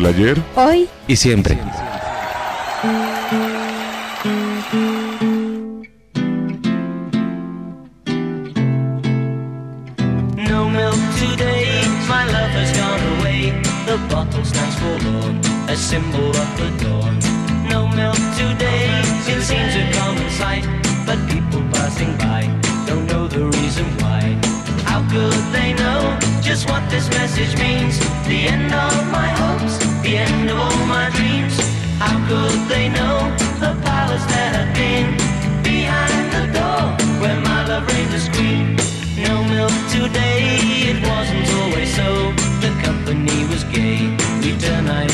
Del 0.00 0.14
ayer, 0.14 0.42
hoy 0.56 0.88
y 1.06 1.16
siempre. 1.16 1.58
Today, 39.90 40.58
it 40.90 40.98
wasn't 41.08 41.48
always 41.60 41.90
so. 41.94 42.32
The 42.64 42.72
company 42.84 43.46
was 43.50 43.64
gay, 43.64 44.16
we 44.42 44.56
turn 44.58 44.84
night. 44.86 45.10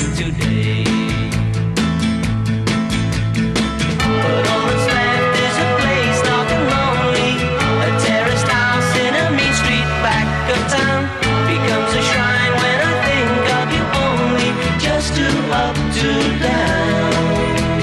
But 4.23 4.43
all 4.53 4.65
that's 4.69 4.87
left 4.97 5.35
is 5.47 5.57
a 5.67 5.69
place 5.81 6.21
dark 6.29 6.49
and 6.57 6.67
lonely. 6.75 7.31
A 7.87 7.91
terraced 8.05 8.49
house 8.49 8.91
in 9.05 9.13
a 9.15 9.27
mean 9.37 9.55
street 9.61 9.89
back 10.05 10.29
of 10.55 10.61
town 10.77 11.03
becomes 11.51 11.93
a 12.01 12.03
shrine 12.11 12.55
when 12.63 12.79
I 12.91 12.93
think 13.07 13.45
of 13.59 13.67
you 13.77 13.85
only. 14.07 14.51
Just 14.87 15.15
up 15.65 15.77
to 15.99 16.11
down. 16.45 17.81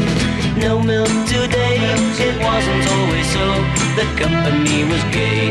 No 0.59 0.73
milk 0.81 1.13
today, 1.27 1.79
it 2.27 2.35
wasn't 2.43 2.83
always 2.95 3.27
so. 3.35 3.45
The 3.99 4.07
company 4.21 4.83
was 4.91 5.03
gay, 5.15 5.42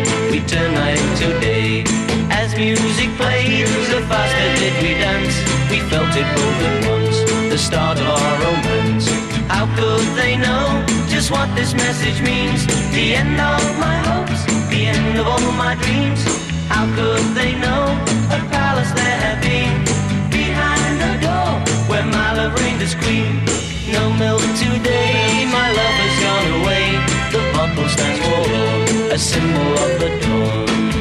the 3.92 4.00
faster 4.08 4.48
did 4.56 4.74
we 4.82 4.92
dance. 5.04 5.36
We 5.70 5.78
felt 5.90 6.12
it 6.16 6.28
both 6.36 6.60
at 6.68 6.76
once, 6.88 7.16
the 7.52 7.58
start 7.58 7.98
of 8.00 8.08
our 8.08 8.34
romance. 8.44 9.06
How 9.52 9.66
could 9.76 10.06
they 10.16 10.34
know 10.36 10.64
just 11.12 11.30
what 11.30 11.48
this 11.54 11.74
message 11.74 12.18
means? 12.22 12.64
The 12.96 13.16
end 13.20 13.38
of 13.38 13.62
my 13.86 13.96
hopes, 14.08 14.40
the 14.72 14.80
end 14.94 15.18
of 15.20 15.26
all 15.28 15.52
my 15.64 15.74
dreams. 15.84 16.20
How 16.72 16.86
could 16.96 17.24
they 17.36 17.52
know 17.64 17.84
a 18.36 18.38
palace 18.48 18.92
there 18.92 19.18
had 19.26 19.38
been 19.44 19.76
behind 20.40 20.94
the 21.04 21.12
door 21.26 21.50
where 21.90 22.06
my 22.16 22.32
love 22.38 22.54
reigned 22.60 22.80
as 22.80 22.94
queen? 22.94 23.44
No 23.92 24.04
milk 24.24 24.40
today, 24.56 25.44
my 25.58 25.68
love 25.78 25.96
has 26.02 26.14
gone 26.24 26.48
away. 26.60 26.86
The 27.34 27.42
bottle 27.52 27.88
stands 27.94 28.20
for 28.24 29.12
a 29.16 29.18
symbol 29.18 29.70
of 29.84 29.92
the 30.00 30.10
dawn. 30.22 30.91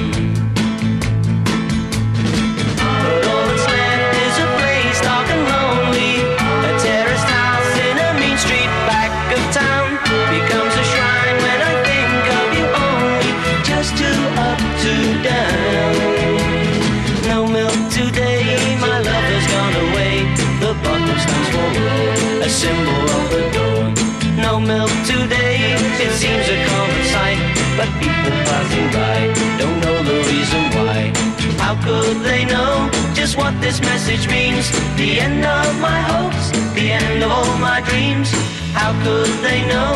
Just 33.32 33.38
what 33.38 33.62
this 33.62 33.80
message 33.82 34.28
means? 34.28 34.70
The 34.98 35.20
end 35.20 35.46
of 35.46 35.80
my 35.80 36.00
hopes, 36.02 36.52
the 36.74 36.92
end 36.92 37.24
of 37.24 37.32
all 37.32 37.58
my 37.60 37.80
dreams. 37.82 38.30
How 38.74 38.92
could 39.04 39.32
they 39.42 39.62
know 39.68 39.94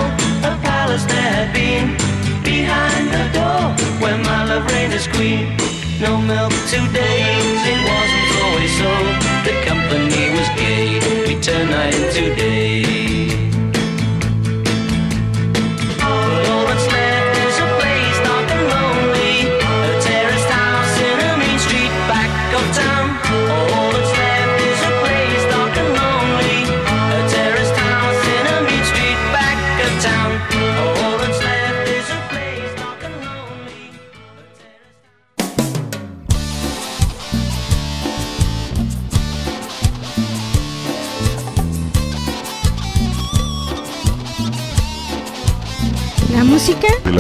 a 0.50 0.58
palace 0.64 1.04
there 1.06 1.34
had 1.40 1.54
been 1.54 1.98
behind 2.44 3.08
the 3.16 3.26
door 3.38 3.62
where 4.00 4.18
my 4.24 4.46
love 4.46 4.66
reigned 4.72 4.94
as 4.94 5.08
queen? 5.08 5.58
No 6.00 6.22
milk 6.22 6.54
today, 6.70 7.24
it 7.72 7.82
wasn't 7.92 8.30
always 8.44 8.74
so. 8.82 8.94
The 9.48 9.56
company 9.70 10.24
was 10.36 10.48
gay, 10.56 11.00
we 11.28 11.42
turned 11.42 11.72
night 11.72 11.94
into 11.94 12.36
day. 12.36 13.05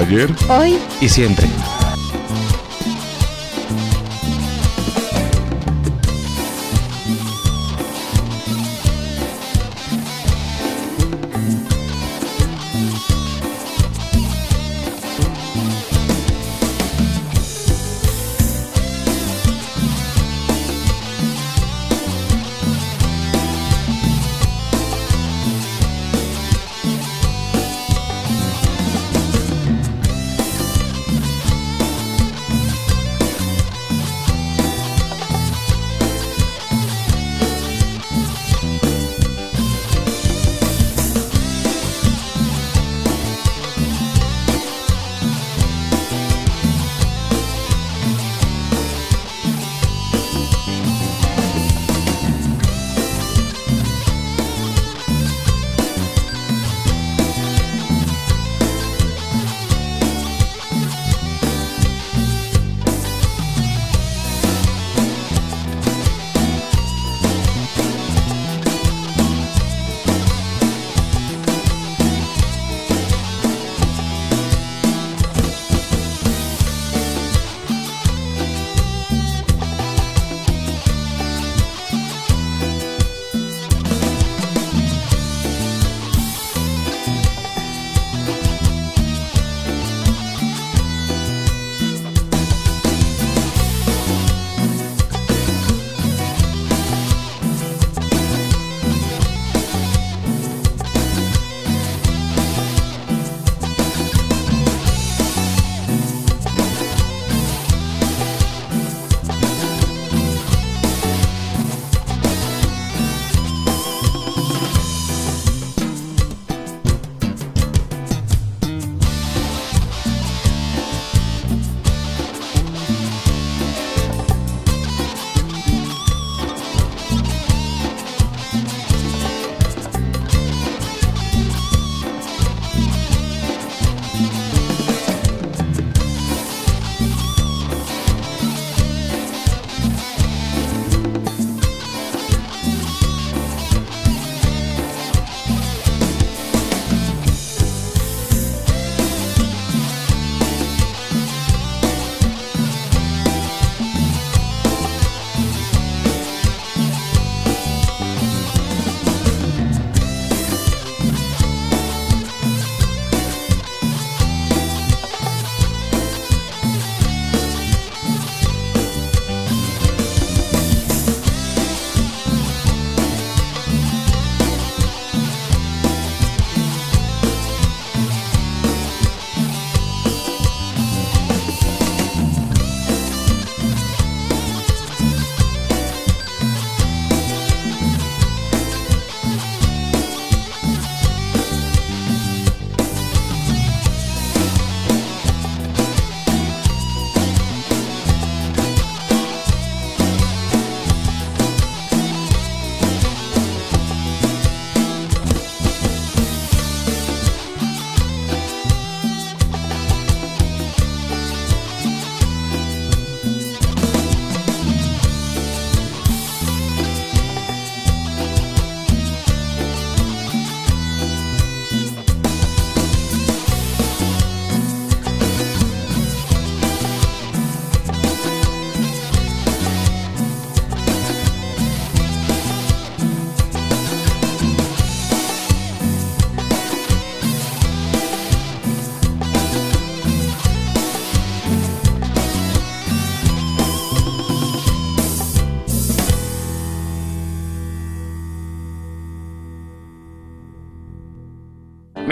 Ayer, 0.01 0.29
hoy 0.49 0.77
y 1.01 1.09
siempre. 1.09 1.47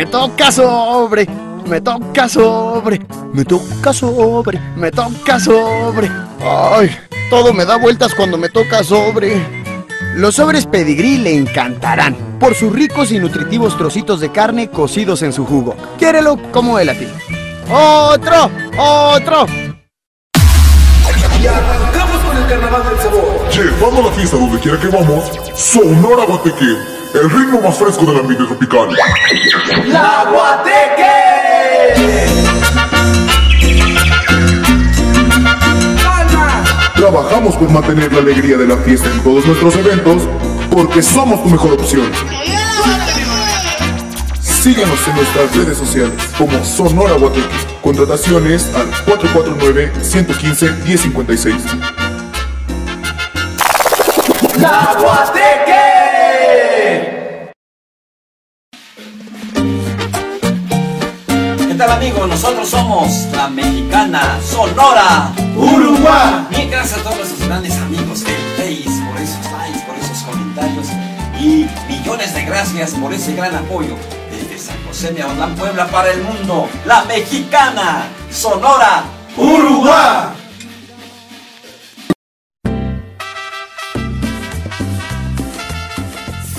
Me 0.03 0.09
toca 0.09 0.51
sobre, 0.51 1.25
me 1.65 1.79
toca 1.79 2.27
sobre, 2.27 2.99
me 3.31 3.45
toca 3.45 3.93
sobre, 3.93 4.59
me 4.75 4.91
toca 4.91 5.39
sobre. 5.39 6.11
Ay, 6.41 6.93
todo 7.29 7.53
me 7.53 7.63
da 7.63 7.77
vueltas 7.77 8.13
cuando 8.13 8.37
me 8.37 8.49
toca 8.49 8.83
sobre. 8.83 9.41
Los 10.15 10.35
sobres 10.35 10.65
pedigrí 10.65 11.19
le 11.19 11.33
encantarán 11.33 12.17
por 12.37 12.53
sus 12.53 12.73
ricos 12.73 13.13
y 13.13 13.19
nutritivos 13.19 13.77
trocitos 13.77 14.19
de 14.19 14.29
carne 14.29 14.69
cocidos 14.69 15.21
en 15.21 15.31
su 15.31 15.45
jugo. 15.45 15.73
Quiérelo 15.97 16.37
como 16.51 16.79
él 16.79 16.89
a 16.89 16.95
ti. 16.95 17.07
¡Otro! 17.71 18.51
¡Otro! 18.77 19.45
Y 21.41 21.47
arrancamos 21.47 22.17
con 22.25 22.37
el 22.37 22.47
carnaval 22.49 22.83
del 22.89 22.99
sabor. 22.99 23.49
Llevando 23.53 24.09
la 24.09 24.11
fiesta 24.11 24.35
donde 24.35 24.59
quiera 24.59 24.77
que 24.77 24.87
vamos, 24.87 25.31
Sonora 25.55 26.25
Guateque, 26.25 26.75
el 27.13 27.29
ritmo 27.29 27.61
más 27.61 27.77
fresco 27.77 28.05
del 28.05 28.19
ambiente 28.19 28.45
tropical. 28.45 28.89
¡La 29.87 30.25
Trabajamos 36.95 37.55
por 37.57 37.69
mantener 37.69 38.11
la 38.13 38.19
alegría 38.19 38.55
de 38.57 38.65
la 38.65 38.77
fiesta 38.77 39.11
en 39.11 39.21
todos 39.21 39.45
nuestros 39.45 39.75
eventos, 39.75 40.23
porque 40.71 41.03
somos 41.03 41.43
tu 41.43 41.49
mejor 41.49 41.73
opción. 41.73 42.09
Síguenos 44.41 45.05
en 45.07 45.15
nuestras 45.15 45.55
redes 45.55 45.77
sociales 45.77 46.13
como 46.37 46.63
Sonora 46.63 47.15
Guateque. 47.15 47.49
Contrataciones 47.81 48.71
al 48.73 48.89
449-115-1056. 49.05 51.57
¡La 54.57 54.95
Guateque! 54.97 56.12
¿Qué 61.73 61.79
tal 61.79 61.89
amigos? 61.89 62.27
Nosotros 62.27 62.69
somos 62.69 63.09
la 63.33 63.49
mexicana 63.49 64.39
Sonora 64.47 65.33
Uruguay. 65.55 66.45
Bien, 66.51 66.69
gracias 66.69 66.99
a 66.99 67.01
todos 67.01 67.17
nuestros 67.17 67.47
grandes 67.47 67.75
amigos 67.77 68.23
del 68.23 68.35
Face 68.55 69.01
por 69.09 69.19
esos 69.19 69.51
likes, 69.51 69.79
por 69.87 69.95
esos 69.97 70.21
comentarios 70.21 70.85
y 71.39 71.65
millones 71.91 72.35
de 72.35 72.45
gracias 72.45 72.91
por 72.91 73.11
ese 73.11 73.33
gran 73.33 73.55
apoyo 73.55 73.95
desde 74.29 74.59
San 74.59 74.77
José 74.85 75.13
de 75.13 75.23
Puebla 75.57 75.87
para 75.87 76.11
el 76.11 76.21
mundo. 76.21 76.69
La 76.85 77.05
mexicana 77.05 78.03
Sonora 78.29 79.05
Uruguay. 79.35 80.42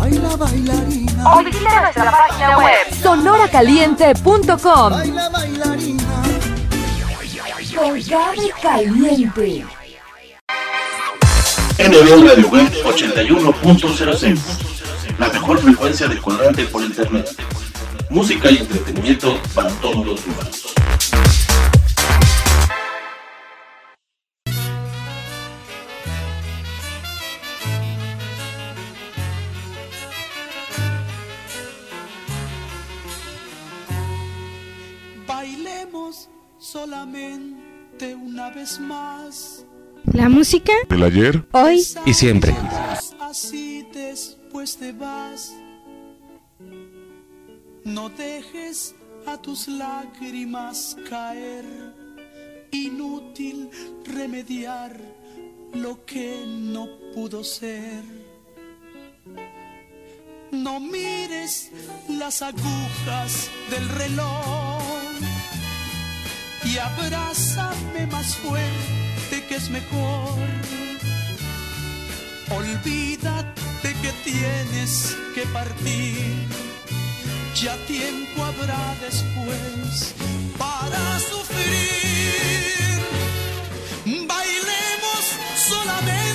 Baila, 0.00 0.34
bailarina. 0.34 1.30
O 1.30 1.44
visita 1.44 1.80
nuestra 1.82 2.10
página 2.10 2.56
web 2.56 2.94
sonoracaliente.com. 3.02 4.92
Baila, 4.92 5.28
bailarina. 5.28 6.22
Con 7.76 8.00
Gaby 8.08 8.50
Caliente. 8.62 9.66
NB 11.78 12.28
Radio 12.28 12.48
Web 12.48 12.72
81.06 12.82 14.38
La 15.18 15.28
mejor 15.28 15.58
frecuencia 15.58 16.08
de 16.08 16.16
colorante 16.16 16.64
por 16.64 16.82
internet. 16.82 17.28
Música 18.08 18.50
y 18.50 18.56
entretenimiento 18.56 19.38
para 19.54 19.68
todos 19.82 20.06
los 20.06 20.26
humanos. 20.26 20.69
Vez 38.54 38.78
más. 38.80 39.64
La 40.04 40.28
música 40.28 40.72
El 40.88 41.02
ayer 41.02 41.44
hoy 41.52 41.86
y 42.06 42.14
siempre. 42.14 42.54
Así 43.20 43.86
después 43.92 44.76
te 44.76 44.92
vas. 44.92 45.54
No 47.84 48.08
dejes 48.08 48.94
a 49.26 49.36
tus 49.40 49.68
lágrimas 49.68 50.96
caer. 51.08 51.64
Inútil 52.72 53.70
remediar 54.04 54.96
lo 55.74 56.04
que 56.04 56.44
no 56.46 56.88
pudo 57.14 57.44
ser. 57.44 58.02
No 60.50 60.80
mires 60.80 61.70
las 62.08 62.42
agujas 62.42 63.50
del 63.70 63.88
reloj 63.90 64.79
y 66.64 66.78
abrázame 66.78 68.06
más 68.06 68.36
fuerte 68.36 69.44
que 69.48 69.56
es 69.56 69.70
mejor. 69.70 70.38
Olvídate 72.50 73.94
que 74.02 74.12
tienes 74.24 75.16
que 75.34 75.42
partir, 75.52 76.46
ya 77.54 77.76
tiempo 77.86 78.44
habrá 78.44 78.94
después 79.00 80.14
para 80.58 81.18
sufrir. 81.20 82.00
Bailemos 84.26 85.24
solamente 85.56 86.29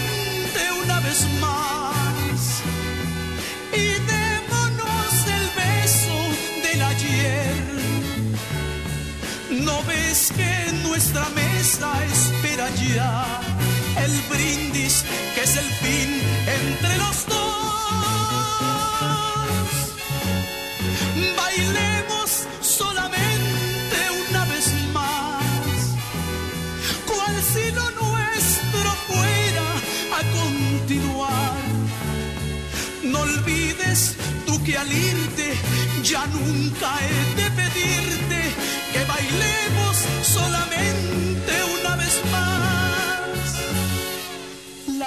¿No 10.25 10.35
ves 10.35 10.37
que 10.37 10.71
nuestra 10.87 11.29
mesa 11.29 11.91
espera 12.05 12.67
ya 12.75 13.25
el 14.03 14.11
brindis 14.29 15.03
que 15.35 15.43
es 15.43 15.55
el 15.55 15.65
fin 15.65 16.21
entre 16.63 16.97
los 16.97 17.25
dos? 17.27 17.35
Bailemos 21.37 22.47
solamente 22.61 23.97
una 24.29 24.45
vez 24.45 24.67
más, 24.93 25.93
cual 27.05 27.35
si 27.53 27.71
lo 27.71 27.89
nuestro 27.91 28.89
fuera 29.07 29.67
a 30.17 30.21
continuar. 30.39 31.63
No 33.03 33.19
olvides 33.19 34.15
tú 34.47 34.63
que 34.63 34.75
al 34.77 34.91
irte 34.91 35.53
ya 36.03 36.25
nunca 36.27 36.97
he 37.01 37.35
de 37.35 37.51
pedirte 37.51 38.15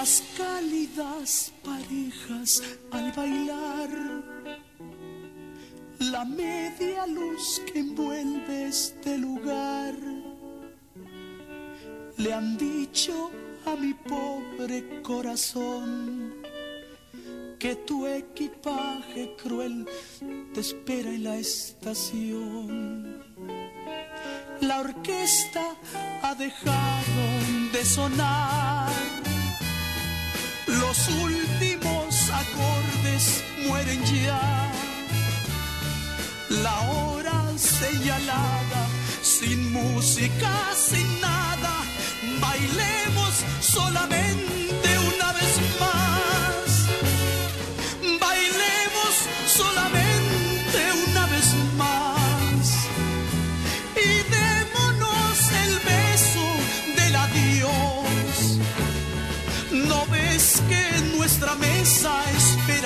Las 0.01 0.23
cálidas 0.37 1.53
parejas 1.65 2.63
al 2.93 3.11
bailar, 3.11 3.91
la 5.99 6.25
media 6.25 7.05
luz 7.09 7.61
que 7.67 7.81
envuelve 7.81 8.69
este 8.69 9.19
lugar, 9.19 9.97
le 12.17 12.33
han 12.33 12.57
dicho 12.57 13.33
a 13.67 13.75
mi 13.75 13.93
pobre 13.93 15.03
corazón 15.03 16.45
que 17.59 17.75
tu 17.75 18.07
equipaje 18.07 19.35
cruel 19.43 19.85
te 20.55 20.61
espera 20.61 21.11
en 21.11 21.25
la 21.25 21.37
estación. 21.39 23.25
La 24.61 24.79
orquesta 24.79 25.75
ha 26.23 26.37
dejado 26.37 27.23
de 27.73 27.85
sonar, 27.85 28.93
los 30.89 31.09
últimos 31.09 32.31
acordes 32.31 33.45
mueren 33.67 34.03
ya. 34.07 34.73
La 36.63 36.77
hora 36.93 37.45
señalada, 37.59 38.83
sin 39.21 39.71
música, 39.71 40.51
sin 40.75 41.21
nada, 41.21 41.75
bailemos 42.41 43.35
solamente 43.61 44.68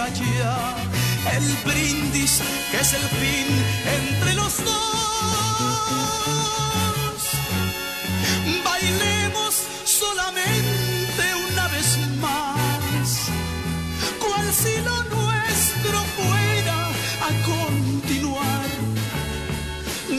el 0.05 1.57
brindis 1.65 2.41
que 2.73 2.81
es 2.81 2.93
el 2.93 3.03
fin 3.03 3.47
entre 4.01 4.35
los 4.35 4.57
dos. 4.65 4.73
Bailemos 8.65 9.55
solamente 9.85 11.23
una 11.49 11.69
vez 11.69 11.99
más, 12.21 13.31
cual 14.19 14.53
si 14.53 14.77
lo 14.83 15.03
nuestro 15.05 15.99
fuera 16.17 16.89
a 16.89 17.31
continuar. 17.47 18.69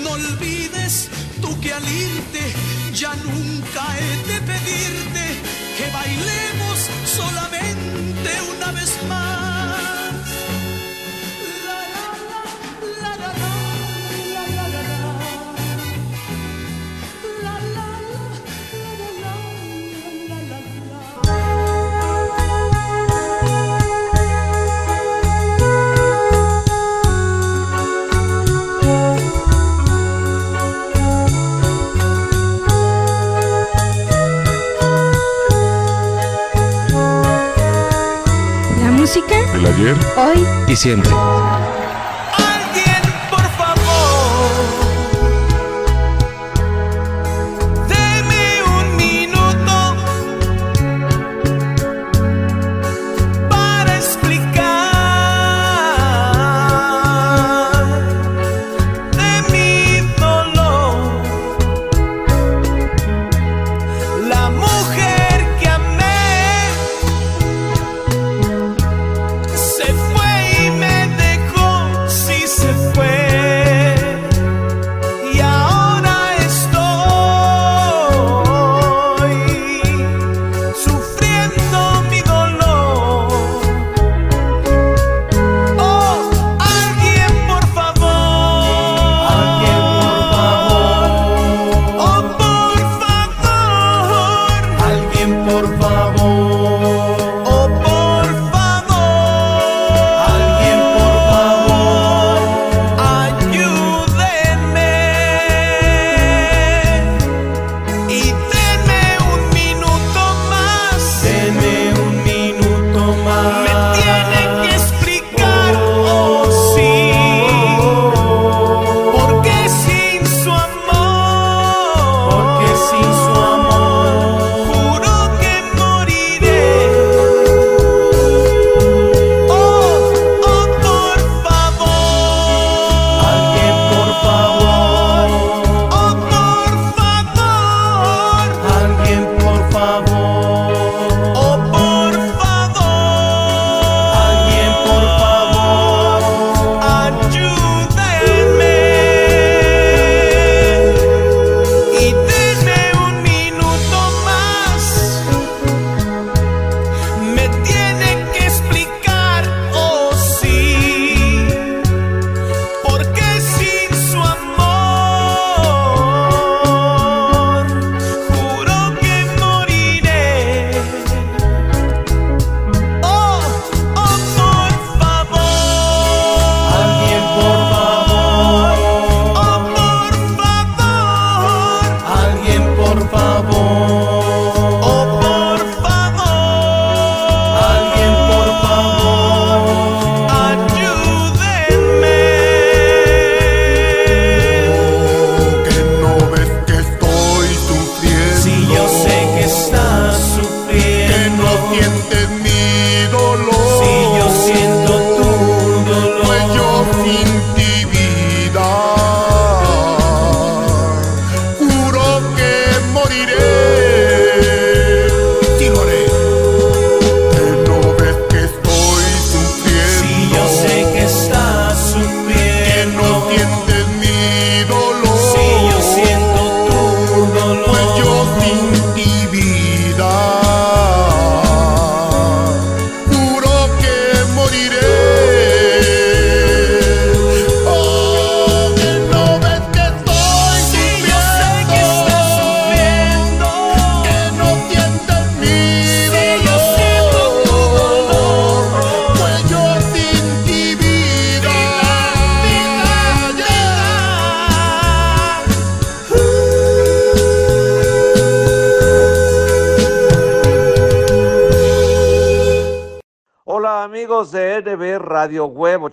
No 0.02 0.12
olvides 0.12 1.10
tú 1.42 1.60
que 1.60 1.74
al 1.74 1.84
irte 1.84 2.54
ya 2.94 3.14
nunca 3.16 3.84
he 4.00 4.16
de 4.32 4.40
pedirte 4.50 5.63
música 39.24 39.52
del 39.54 39.66
ayer, 39.66 39.96
hoy. 40.18 40.46
Y 40.68 40.76
siempre. 40.76 41.12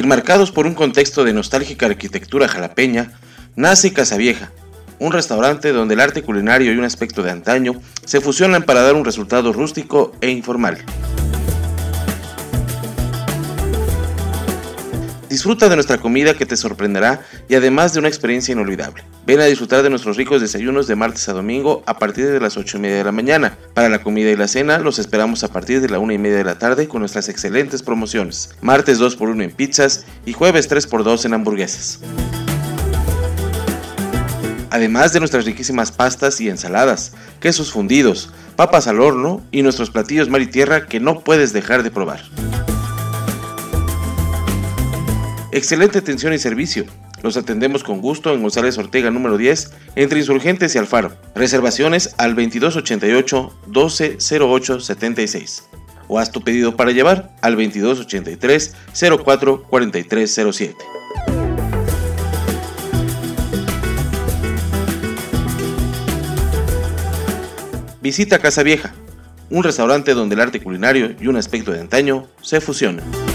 Enmarcados 0.00 0.50
por 0.50 0.66
un 0.66 0.72
contexto 0.72 1.24
de 1.24 1.34
nostálgica 1.34 1.84
arquitectura 1.84 2.48
jalapeña, 2.48 3.12
nace 3.54 3.92
Casa 3.92 4.16
Vieja, 4.16 4.50
un 4.98 5.12
restaurante 5.12 5.72
donde 5.72 5.92
el 5.92 6.00
arte 6.00 6.22
culinario 6.22 6.72
y 6.72 6.78
un 6.78 6.84
aspecto 6.84 7.22
de 7.22 7.30
antaño 7.30 7.74
se 8.06 8.22
fusionan 8.22 8.62
para 8.62 8.80
dar 8.80 8.94
un 8.94 9.04
resultado 9.04 9.52
rústico 9.52 10.12
e 10.22 10.30
informal. 10.30 10.78
Disfruta 15.40 15.70
de 15.70 15.74
nuestra 15.74 15.96
comida 15.96 16.34
que 16.34 16.44
te 16.44 16.54
sorprenderá 16.54 17.22
y 17.48 17.54
además 17.54 17.94
de 17.94 17.98
una 17.98 18.08
experiencia 18.08 18.52
inolvidable. 18.52 19.04
Ven 19.24 19.40
a 19.40 19.46
disfrutar 19.46 19.82
de 19.82 19.88
nuestros 19.88 20.18
ricos 20.18 20.42
desayunos 20.42 20.86
de 20.86 20.96
martes 20.96 21.30
a 21.30 21.32
domingo 21.32 21.82
a 21.86 21.98
partir 21.98 22.26
de 22.30 22.38
las 22.40 22.58
8 22.58 22.76
y 22.76 22.80
media 22.80 22.96
de 22.98 23.04
la 23.04 23.12
mañana. 23.12 23.56
Para 23.72 23.88
la 23.88 24.02
comida 24.02 24.28
y 24.28 24.36
la 24.36 24.48
cena 24.48 24.78
los 24.78 24.98
esperamos 24.98 25.42
a 25.42 25.48
partir 25.48 25.80
de 25.80 25.88
la 25.88 25.98
1 25.98 26.12
y 26.12 26.18
media 26.18 26.36
de 26.36 26.44
la 26.44 26.58
tarde 26.58 26.88
con 26.88 27.00
nuestras 27.00 27.30
excelentes 27.30 27.82
promociones. 27.82 28.50
Martes 28.60 29.00
2x1 29.00 29.42
en 29.42 29.50
pizzas 29.50 30.04
y 30.26 30.34
jueves 30.34 30.70
3x2 30.70 31.24
en 31.24 31.32
hamburguesas. 31.32 32.00
Además 34.68 35.14
de 35.14 35.20
nuestras 35.20 35.46
riquísimas 35.46 35.90
pastas 35.90 36.38
y 36.42 36.50
ensaladas, 36.50 37.12
quesos 37.40 37.72
fundidos, 37.72 38.30
papas 38.56 38.88
al 38.88 39.00
horno 39.00 39.42
y 39.52 39.62
nuestros 39.62 39.88
platillos 39.88 40.28
mar 40.28 40.42
y 40.42 40.48
tierra 40.48 40.84
que 40.84 41.00
no 41.00 41.20
puedes 41.20 41.54
dejar 41.54 41.82
de 41.82 41.90
probar. 41.90 42.20
Excelente 45.52 45.98
atención 45.98 46.32
y 46.32 46.38
servicio. 46.38 46.84
Los 47.22 47.36
atendemos 47.36 47.82
con 47.82 48.00
gusto 48.00 48.32
en 48.32 48.40
González 48.40 48.78
Ortega 48.78 49.10
número 49.10 49.36
10, 49.36 49.72
entre 49.96 50.20
Insurgentes 50.20 50.74
y 50.74 50.78
Alfaro. 50.78 51.12
Reservaciones 51.34 52.14
al 52.18 52.36
2288 52.36 53.52
1208 53.66 54.80
76. 54.80 55.64
O 56.06 56.18
haz 56.20 56.30
tu 56.30 56.42
pedido 56.42 56.76
para 56.76 56.92
llevar 56.92 57.32
al 57.42 57.56
2283 57.56 58.76
04 59.24 59.62
4307. 59.64 60.76
Visita 68.00 68.38
Casa 68.38 68.62
Vieja, 68.62 68.94
un 69.50 69.64
restaurante 69.64 70.14
donde 70.14 70.36
el 70.36 70.40
arte 70.40 70.62
culinario 70.62 71.14
y 71.20 71.26
un 71.26 71.36
aspecto 71.36 71.72
de 71.72 71.80
antaño 71.80 72.28
se 72.40 72.60
fusionan. 72.60 73.29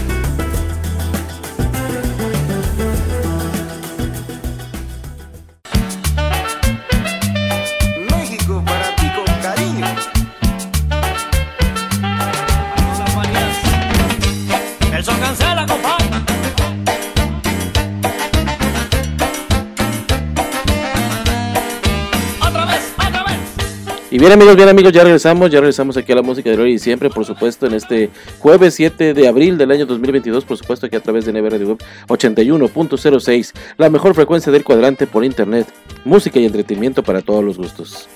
Y 24.16 24.18
bien 24.18 24.32
amigos, 24.32 24.56
bien 24.56 24.70
amigos, 24.70 24.94
ya 24.94 25.04
regresamos, 25.04 25.50
ya 25.50 25.60
regresamos 25.60 25.94
aquí 25.98 26.10
a 26.10 26.14
la 26.14 26.22
música 26.22 26.48
de 26.48 26.56
hoy 26.56 26.72
y 26.72 26.78
siempre, 26.78 27.10
por 27.10 27.26
supuesto, 27.26 27.66
en 27.66 27.74
este 27.74 28.08
jueves 28.38 28.72
7 28.72 29.12
de 29.12 29.28
abril 29.28 29.58
del 29.58 29.70
año 29.70 29.84
2022, 29.84 30.46
por 30.46 30.56
supuesto 30.56 30.86
aquí 30.86 30.96
a 30.96 31.00
través 31.00 31.26
de 31.26 31.34
NB 31.34 31.50
Radio 31.50 31.68
Web 31.68 31.78
81.06, 32.08 33.52
la 33.76 33.90
mejor 33.90 34.14
frecuencia 34.14 34.50
del 34.50 34.64
cuadrante 34.64 35.06
por 35.06 35.22
internet, 35.22 35.70
música 36.06 36.40
y 36.40 36.46
entretenimiento 36.46 37.02
para 37.02 37.20
todos 37.20 37.44
los 37.44 37.58
gustos. 37.58 38.08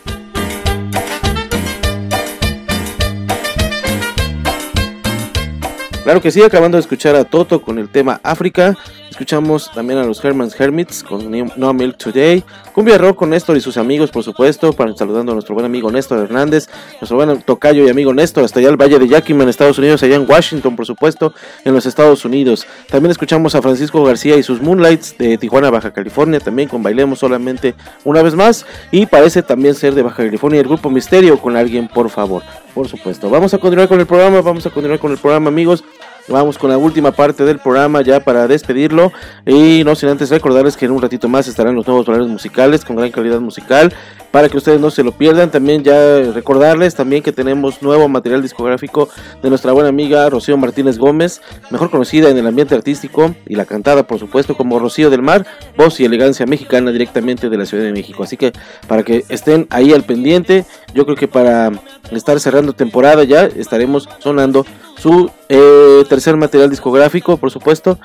Claro 6.02 6.22
que 6.22 6.30
sí, 6.30 6.42
acabando 6.42 6.78
de 6.78 6.80
escuchar 6.80 7.14
a 7.14 7.24
Toto 7.24 7.60
con 7.60 7.78
el 7.78 7.90
tema 7.90 8.22
África. 8.22 8.74
Escuchamos 9.10 9.70
también 9.72 9.98
a 9.98 10.04
los 10.04 10.24
Herman's 10.24 10.58
Hermits 10.58 11.02
con 11.02 11.30
No- 11.56 11.74
Milk 11.74 11.96
Today. 11.98 12.44
Cumbia 12.72 12.96
Rock 12.96 13.16
con 13.16 13.30
Néstor 13.30 13.56
y 13.56 13.60
sus 13.60 13.76
amigos, 13.76 14.10
por 14.10 14.22
supuesto. 14.22 14.72
Para, 14.72 14.94
saludando 14.96 15.32
a 15.32 15.34
nuestro 15.34 15.54
buen 15.54 15.66
amigo 15.66 15.90
Néstor 15.90 16.20
Hernández, 16.20 16.68
nuestro 17.00 17.16
buen 17.16 17.42
tocayo 17.42 17.84
y 17.84 17.90
amigo 17.90 18.14
Néstor, 18.14 18.44
hasta 18.44 18.60
allá 18.60 18.68
al 18.68 18.76
Valle 18.80 18.98
de 19.00 19.08
Yakima 19.08 19.42
en 19.42 19.48
Estados 19.48 19.76
Unidos, 19.78 20.02
allá 20.02 20.14
en 20.14 20.30
Washington, 20.30 20.76
por 20.76 20.86
supuesto, 20.86 21.34
en 21.64 21.74
los 21.74 21.86
Estados 21.86 22.24
Unidos. 22.24 22.66
También 22.88 23.10
escuchamos 23.10 23.54
a 23.56 23.60
Francisco 23.62 24.02
García 24.04 24.36
y 24.36 24.42
sus 24.44 24.62
Moonlights 24.62 25.18
de 25.18 25.36
Tijuana, 25.38 25.70
Baja 25.70 25.92
California, 25.92 26.38
también 26.40 26.68
con 26.68 26.82
Bailemos 26.82 27.18
solamente 27.18 27.74
una 28.04 28.22
vez 28.22 28.34
más. 28.36 28.64
Y 28.92 29.06
parece 29.06 29.42
también 29.42 29.74
ser 29.74 29.94
de 29.94 30.02
Baja 30.02 30.18
California 30.24 30.60
el 30.60 30.66
grupo 30.68 30.88
Misterio 30.88 31.38
con 31.40 31.56
alguien, 31.56 31.88
por 31.88 32.08
favor. 32.10 32.42
Por 32.74 32.88
supuesto. 32.88 33.28
Vamos 33.28 33.52
a 33.52 33.58
continuar 33.58 33.88
con 33.88 33.98
el 33.98 34.06
programa, 34.06 34.40
vamos 34.40 34.64
a 34.66 34.70
continuar 34.70 35.00
con 35.00 35.10
el 35.10 35.18
programa, 35.18 35.48
amigos. 35.48 35.82
Vamos 36.30 36.58
con 36.58 36.70
la 36.70 36.78
última 36.78 37.10
parte 37.10 37.44
del 37.44 37.58
programa 37.58 38.02
ya 38.02 38.20
para 38.20 38.46
despedirlo. 38.46 39.12
Y 39.44 39.82
no 39.84 39.96
sin 39.96 40.10
antes 40.10 40.30
recordarles 40.30 40.76
que 40.76 40.86
en 40.86 40.92
un 40.92 41.02
ratito 41.02 41.28
más 41.28 41.48
estarán 41.48 41.74
los 41.74 41.86
nuevos 41.88 42.08
horarios 42.08 42.28
musicales 42.28 42.84
con 42.84 42.96
gran 42.96 43.10
calidad 43.10 43.40
musical 43.40 43.92
para 44.30 44.48
que 44.48 44.56
ustedes 44.56 44.80
no 44.80 44.92
se 44.92 45.02
lo 45.02 45.10
pierdan. 45.10 45.50
También 45.50 45.82
ya 45.82 46.22
recordarles 46.32 46.94
también 46.94 47.24
que 47.24 47.32
tenemos 47.32 47.82
nuevo 47.82 48.08
material 48.08 48.42
discográfico 48.42 49.08
de 49.42 49.48
nuestra 49.48 49.72
buena 49.72 49.88
amiga 49.88 50.30
Rocío 50.30 50.56
Martínez 50.56 50.98
Gómez, 50.98 51.40
mejor 51.70 51.90
conocida 51.90 52.30
en 52.30 52.38
el 52.38 52.46
ambiente 52.46 52.76
artístico 52.76 53.34
y 53.46 53.56
la 53.56 53.64
cantada 53.64 54.04
por 54.04 54.20
supuesto 54.20 54.56
como 54.56 54.78
Rocío 54.78 55.10
del 55.10 55.22
Mar, 55.22 55.46
voz 55.76 55.98
y 55.98 56.04
elegancia 56.04 56.46
mexicana 56.46 56.92
directamente 56.92 57.48
de 57.48 57.58
la 57.58 57.66
Ciudad 57.66 57.82
de 57.82 57.92
México. 57.92 58.22
Así 58.22 58.36
que 58.36 58.52
para 58.86 59.02
que 59.02 59.24
estén 59.28 59.66
ahí 59.70 59.92
al 59.92 60.04
pendiente, 60.04 60.64
yo 60.94 61.04
creo 61.04 61.16
que 61.16 61.26
para 61.26 61.72
estar 62.12 62.38
cerrando 62.38 62.72
temporada 62.72 63.24
ya 63.24 63.46
estaremos 63.46 64.08
sonando 64.20 64.64
su 65.00 65.30
eh, 65.48 66.04
tercer 66.08 66.36
material 66.36 66.68
discográfico, 66.68 67.38
por 67.38 67.50
supuesto, 67.50 67.98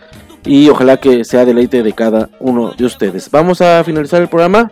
y 0.45 0.69
ojalá 0.69 0.97
que 0.97 1.25
sea 1.25 1.43
deleite 1.43 1.83
de 1.83 1.91
cada 1.91 2.29
uno 2.39 2.71
de 2.71 2.85
ustedes. 2.85 3.29
Vamos 3.29 3.61
a 3.61 3.83
finalizar 3.83 4.21
el 4.21 4.29
programa. 4.29 4.71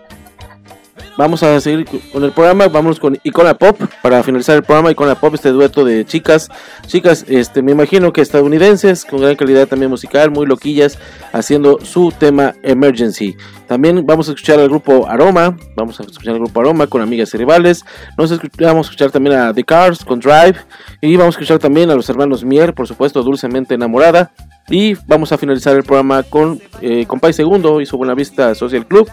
Vamos 1.16 1.44
a 1.44 1.60
seguir 1.60 1.86
con 2.12 2.24
el 2.24 2.32
programa, 2.32 2.68
vamos 2.70 3.00
con 3.00 3.20
Icona 3.22 3.54
Pop 3.54 3.80
para 4.02 4.24
finalizar 4.24 4.56
el 4.56 4.64
programa 4.64 4.90
Icona 4.90 5.14
Pop, 5.14 5.36
este 5.36 5.50
dueto 5.50 5.86
de 5.86 6.06
chicas, 6.06 6.50
chicas, 6.88 7.24
este 7.28 7.62
me 7.62 7.72
imagino 7.72 8.12
que 8.12 8.22
estadounidenses 8.22 9.06
con 9.06 9.22
gran 9.22 9.36
calidad 9.36 9.68
también 9.68 9.92
musical, 9.92 10.32
muy 10.32 10.48
loquillas, 10.48 10.98
haciendo 11.32 11.78
su 11.84 12.12
tema 12.18 12.56
Emergency. 12.64 13.36
También 13.68 14.04
vamos 14.08 14.28
a 14.28 14.32
escuchar 14.32 14.60
al 14.60 14.70
grupo 14.70 15.08
Aroma, 15.08 15.56
vamos 15.76 16.00
a 16.00 16.04
escuchar 16.04 16.34
al 16.34 16.40
grupo 16.40 16.60
Aroma 16.60 16.88
con 16.88 17.04
amigas 17.04 17.32
y 17.36 17.38
rivales. 17.38 17.86
Nos 18.18 18.32
vamos 18.58 18.88
a 18.88 18.90
escuchar 18.90 19.12
también 19.12 19.36
a 19.36 19.54
The 19.54 19.64
Cars 19.64 20.04
con 20.04 20.20
Drive 20.20 20.56
y 21.00 21.16
vamos 21.16 21.36
a 21.36 21.38
escuchar 21.38 21.60
también 21.60 21.92
a 21.92 21.96
los 21.96 22.10
hermanos 22.10 22.44
Mier, 22.44 22.74
por 22.74 22.88
supuesto, 22.88 23.22
dulcemente 23.22 23.76
enamorada. 23.76 24.32
Y 24.70 24.96
vamos 25.08 25.32
a 25.32 25.38
finalizar 25.38 25.76
el 25.76 25.84
programa 25.84 26.24
con 26.24 26.60
eh, 26.82 27.06
Segundo 27.34 27.82
y 27.82 27.86
su 27.86 27.98
Buenavista 27.98 28.56
Social 28.56 28.88
Club 28.88 29.10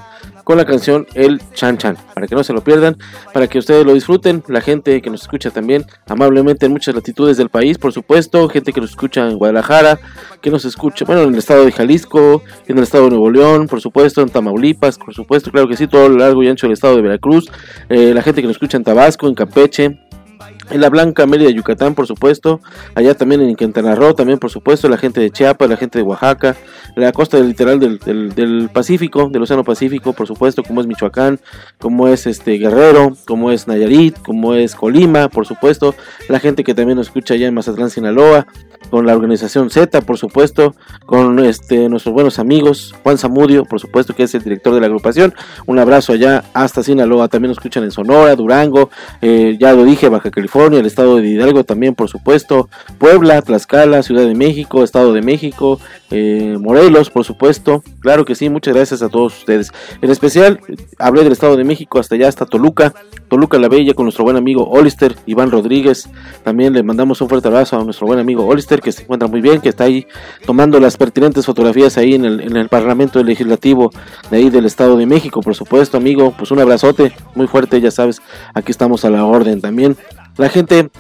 con 0.51 0.59
la 0.59 0.65
canción 0.65 1.07
El 1.15 1.41
Chan 1.55 1.79
Chan, 1.79 1.97
para 2.13 2.27
que 2.27 2.35
no 2.35 2.43
se 2.43 2.53
lo 2.53 2.65
pierdan, 2.65 2.97
para 3.33 3.47
que 3.47 3.61
ustedes 3.61 3.87
lo 3.87 3.95
disfruten, 3.95 4.43
la 4.49 4.61
gente 4.61 5.01
que 5.01 5.09
nos 5.09 5.23
escucha 5.23 5.53
también 5.53 5.85
amablemente 6.09 6.67
en 6.67 6.73
muchas 6.73 6.93
latitudes 6.93 7.37
del 7.37 7.51
país, 7.51 7.79
por 7.79 7.93
supuesto, 7.93 8.49
gente 8.49 8.73
que 8.73 8.81
nos 8.81 8.91
escucha 8.91 9.31
en 9.31 9.39
Guadalajara, 9.39 10.01
que 10.41 10.51
nos 10.51 10.65
escucha, 10.65 11.05
bueno, 11.05 11.23
en 11.23 11.35
el 11.35 11.39
estado 11.39 11.65
de 11.65 11.71
Jalisco, 11.71 12.43
en 12.67 12.79
el 12.79 12.83
estado 12.83 13.05
de 13.05 13.11
Nuevo 13.11 13.31
León, 13.31 13.69
por 13.69 13.81
supuesto, 13.81 14.23
en 14.23 14.29
Tamaulipas, 14.29 14.99
por 14.99 15.15
supuesto, 15.15 15.53
claro 15.53 15.69
que 15.69 15.77
sí, 15.77 15.87
todo 15.87 16.09
lo 16.09 16.19
largo 16.19 16.43
y 16.43 16.49
ancho 16.49 16.67
del 16.67 16.73
estado 16.73 16.97
de 16.97 17.03
Veracruz, 17.03 17.49
eh, 17.89 18.13
la 18.13 18.21
gente 18.21 18.41
que 18.41 18.49
nos 18.49 18.57
escucha 18.57 18.77
en 18.77 18.83
Tabasco, 18.83 19.29
en 19.29 19.35
Campeche, 19.35 20.01
en 20.71 20.81
la 20.81 20.89
Blanca 20.89 21.27
Mérida, 21.27 21.51
Yucatán, 21.51 21.95
por 21.95 22.07
supuesto. 22.07 22.61
Allá 22.95 23.15
también 23.15 23.41
en 23.43 23.57
Quintana 23.57 23.95
Roo, 23.95 24.15
también, 24.15 24.39
por 24.39 24.51
supuesto. 24.51 24.89
La 24.89 24.97
gente 24.97 25.21
de 25.21 25.31
Chiapas, 25.31 25.69
la 25.69 25.77
gente 25.77 25.99
de 25.99 26.03
Oaxaca. 26.05 26.57
La 26.97 27.13
costa 27.13 27.37
del 27.37 27.49
literal 27.49 27.79
del, 27.81 27.99
del- 27.99 28.35
del 28.35 28.71
Pacífico, 28.73 29.29
del 29.31 29.43
Océano 29.43 29.65
Pacífico, 29.65 30.13
por 30.13 30.27
supuesto. 30.27 30.63
Como 30.63 30.81
es 30.81 30.87
Michoacán, 30.87 31.41
como 31.79 32.09
es 32.09 32.27
este 32.27 32.53
Guerrero, 32.59 33.17
como 33.27 33.51
es 33.51 33.67
Nayarit, 33.69 34.19
como 34.23 34.55
es 34.55 34.75
Colima, 34.75 35.29
por 35.29 35.47
supuesto. 35.47 35.95
La 36.29 36.41
gente 36.41 36.65
que 36.65 36.75
también 36.75 36.97
nos 36.99 37.09
escucha 37.09 37.35
allá 37.35 37.47
en 37.49 37.55
Mazatlán, 37.55 37.91
Sinaloa. 37.91 38.47
Con 38.89 39.07
la 39.07 39.15
organización 39.15 39.71
Z, 39.71 40.01
por 40.01 40.19
supuesto. 40.19 40.75
Con 41.07 41.39
este 41.41 41.89
nuestros 41.89 42.15
buenos 42.15 42.39
amigos. 42.39 42.95
Juan 43.03 43.19
Zamudio, 43.19 43.65
por 43.65 43.79
supuesto, 43.79 44.15
que 44.15 44.23
es 44.23 44.35
el 44.35 44.43
director 44.43 44.75
de 44.75 44.81
la 44.81 44.87
agrupación. 44.87 45.35
Un 45.67 45.79
abrazo 45.79 46.13
allá 46.13 46.45
hasta 46.55 46.83
Sinaloa. 46.83 47.29
También 47.29 47.51
nos 47.51 47.59
escuchan 47.59 47.85
en 47.85 47.91
Sonora, 47.91 48.35
Durango. 48.37 48.91
eh, 49.21 49.57
ya 49.61 49.73
lo 49.75 49.85
dije, 49.85 50.09
Baja 50.09 50.31
California, 50.31 50.81
el 50.81 50.87
estado 50.87 51.17
de 51.17 51.29
Hidalgo 51.29 51.65
también, 51.65 51.95
por 51.95 52.09
supuesto, 52.09 52.69
Puebla, 52.99 53.43
Tlaxcala, 53.43 54.03
Ciudad 54.03 54.27
de 54.27 54.35
México, 54.35 54.83
Estado 54.83 55.13
de 55.13 55.23
México, 55.23 55.81
eh, 56.11 56.57
Morelos, 56.59 57.11
por 57.11 57.25
supuesto. 57.25 57.83
Claro 58.01 58.25
que 58.25 58.35
sí, 58.35 58.49
muchas 58.49 58.75
gracias 58.75 59.03
a 59.03 59.09
todos 59.09 59.39
ustedes. 59.39 59.73
En 60.01 60.11
especial, 60.11 60.61
hablé 60.99 61.23
del 61.23 61.33
Estado 61.33 61.57
de 61.57 61.65
México 61.65 61.99
hasta 61.99 62.15
allá, 62.15 62.29
hasta 62.29 62.47
Toluca, 62.47 62.95
Toluca 63.29 63.59
la 63.59 63.69
Bella, 63.69 63.95
con 63.95 64.05
nuestro 64.05 64.25
buen 64.25 64.37
amigo 64.37 64.69
Olister, 64.69 65.17
Iván 65.27 65.51
Rodríguez. 65.51 66.09
También 66.45 66.73
le 66.73 66.83
mandamos 66.83 67.21
un 67.21 67.29
fuerte 67.29 67.49
abrazo 67.49 67.79
a 67.79 67.85
nuestro 67.85 68.07
buen 68.07 68.19
amigo 68.19 68.47
Olister, 68.47 68.70
que 68.79 68.93
se 68.93 69.03
encuentra 69.03 69.29
muy 69.29 69.41
bien, 69.41 69.61
que 69.61 69.71
está 69.71 69.85
ahí 69.85 70.07
tomando 70.47 70.79
las 70.79 70.97
pertinentes 70.97 71.45
fotografías 71.45 71.99
ahí 71.99 72.15
en 72.15 72.25
el, 72.25 72.41
en 72.41 72.57
el 72.57 72.69
Parlamento 72.69 73.23
Legislativo 73.25 73.91
de 74.31 74.37
ahí 74.37 74.51
del 74.51 74.67
Estado 74.67 74.97
de 74.97 75.07
México, 75.07 75.41
por 75.41 75.57
supuesto, 75.57 75.97
amigo. 75.97 76.33
Pues 76.39 76.53
un 76.53 76.61
abrazote 76.61 77.13
muy 77.35 77.49
fuerte, 77.49 77.81
ya 77.81 77.91
sabes, 77.91 78.23
aquí 78.55 78.71
estamos 78.71 79.05
a 79.05 79.11
la 79.11 79.25
orden 79.25 79.61
también. 79.61 79.97
La 80.37 80.49
gente 80.49 80.91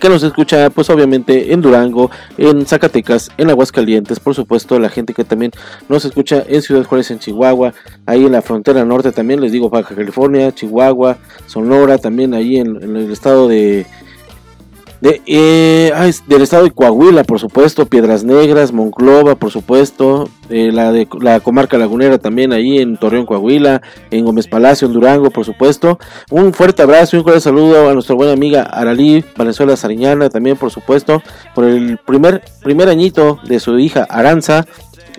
que 0.00 0.08
nos 0.08 0.22
escucha, 0.22 0.70
pues 0.70 0.88
obviamente 0.88 1.52
en 1.52 1.60
Durango, 1.60 2.10
en 2.38 2.64
Zacatecas, 2.66 3.30
en 3.36 3.50
Aguascalientes, 3.50 4.18
por 4.18 4.34
supuesto, 4.34 4.78
la 4.78 4.88
gente 4.88 5.12
que 5.12 5.24
también 5.24 5.52
nos 5.88 6.04
escucha 6.06 6.42
en 6.48 6.62
Ciudad 6.62 6.84
Juárez, 6.84 7.10
en 7.10 7.18
Chihuahua, 7.18 7.74
ahí 8.06 8.24
en 8.24 8.32
la 8.32 8.40
frontera 8.40 8.84
norte 8.84 9.12
también, 9.12 9.40
les 9.42 9.52
digo 9.52 9.68
Baja 9.68 9.94
California, 9.94 10.52
Chihuahua, 10.52 11.18
Sonora, 11.46 11.98
también 11.98 12.32
ahí 12.32 12.56
en, 12.56 12.82
en 12.82 12.96
el 12.96 13.12
estado 13.12 13.46
de, 13.46 13.86
de 15.00 15.22
eh, 15.26 16.12
del 16.26 16.42
estado 16.42 16.64
de 16.64 16.70
Coahuila, 16.70 17.24
por 17.24 17.38
supuesto, 17.38 17.86
Piedras 17.86 18.24
Negras, 18.24 18.72
Monclova, 18.72 19.34
por 19.34 19.50
supuesto, 19.50 20.28
eh, 20.48 20.70
la 20.72 20.92
de 20.92 21.08
la 21.20 21.40
comarca 21.40 21.78
lagunera 21.78 22.18
también 22.18 22.52
ahí 22.52 22.78
en 22.78 22.96
Torreón, 22.96 23.26
Coahuila, 23.26 23.82
en 24.10 24.24
Gómez 24.24 24.46
Palacio, 24.46 24.86
en 24.86 24.92
Durango, 24.92 25.30
por 25.30 25.44
supuesto. 25.44 25.98
Un 26.30 26.52
fuerte 26.52 26.82
abrazo 26.82 27.16
y 27.16 27.18
un 27.18 27.24
cordial 27.24 27.42
saludo 27.42 27.88
a 27.88 27.94
nuestra 27.94 28.14
buena 28.14 28.32
amiga 28.32 28.62
Aralí 28.62 29.24
Valenzuela 29.36 29.76
Sariñana, 29.76 30.28
también 30.28 30.56
por 30.56 30.70
supuesto, 30.70 31.22
por 31.54 31.64
el 31.64 31.98
primer, 31.98 32.42
primer 32.62 32.88
añito 32.88 33.38
de 33.44 33.60
su 33.60 33.78
hija 33.78 34.06
Aranza 34.08 34.66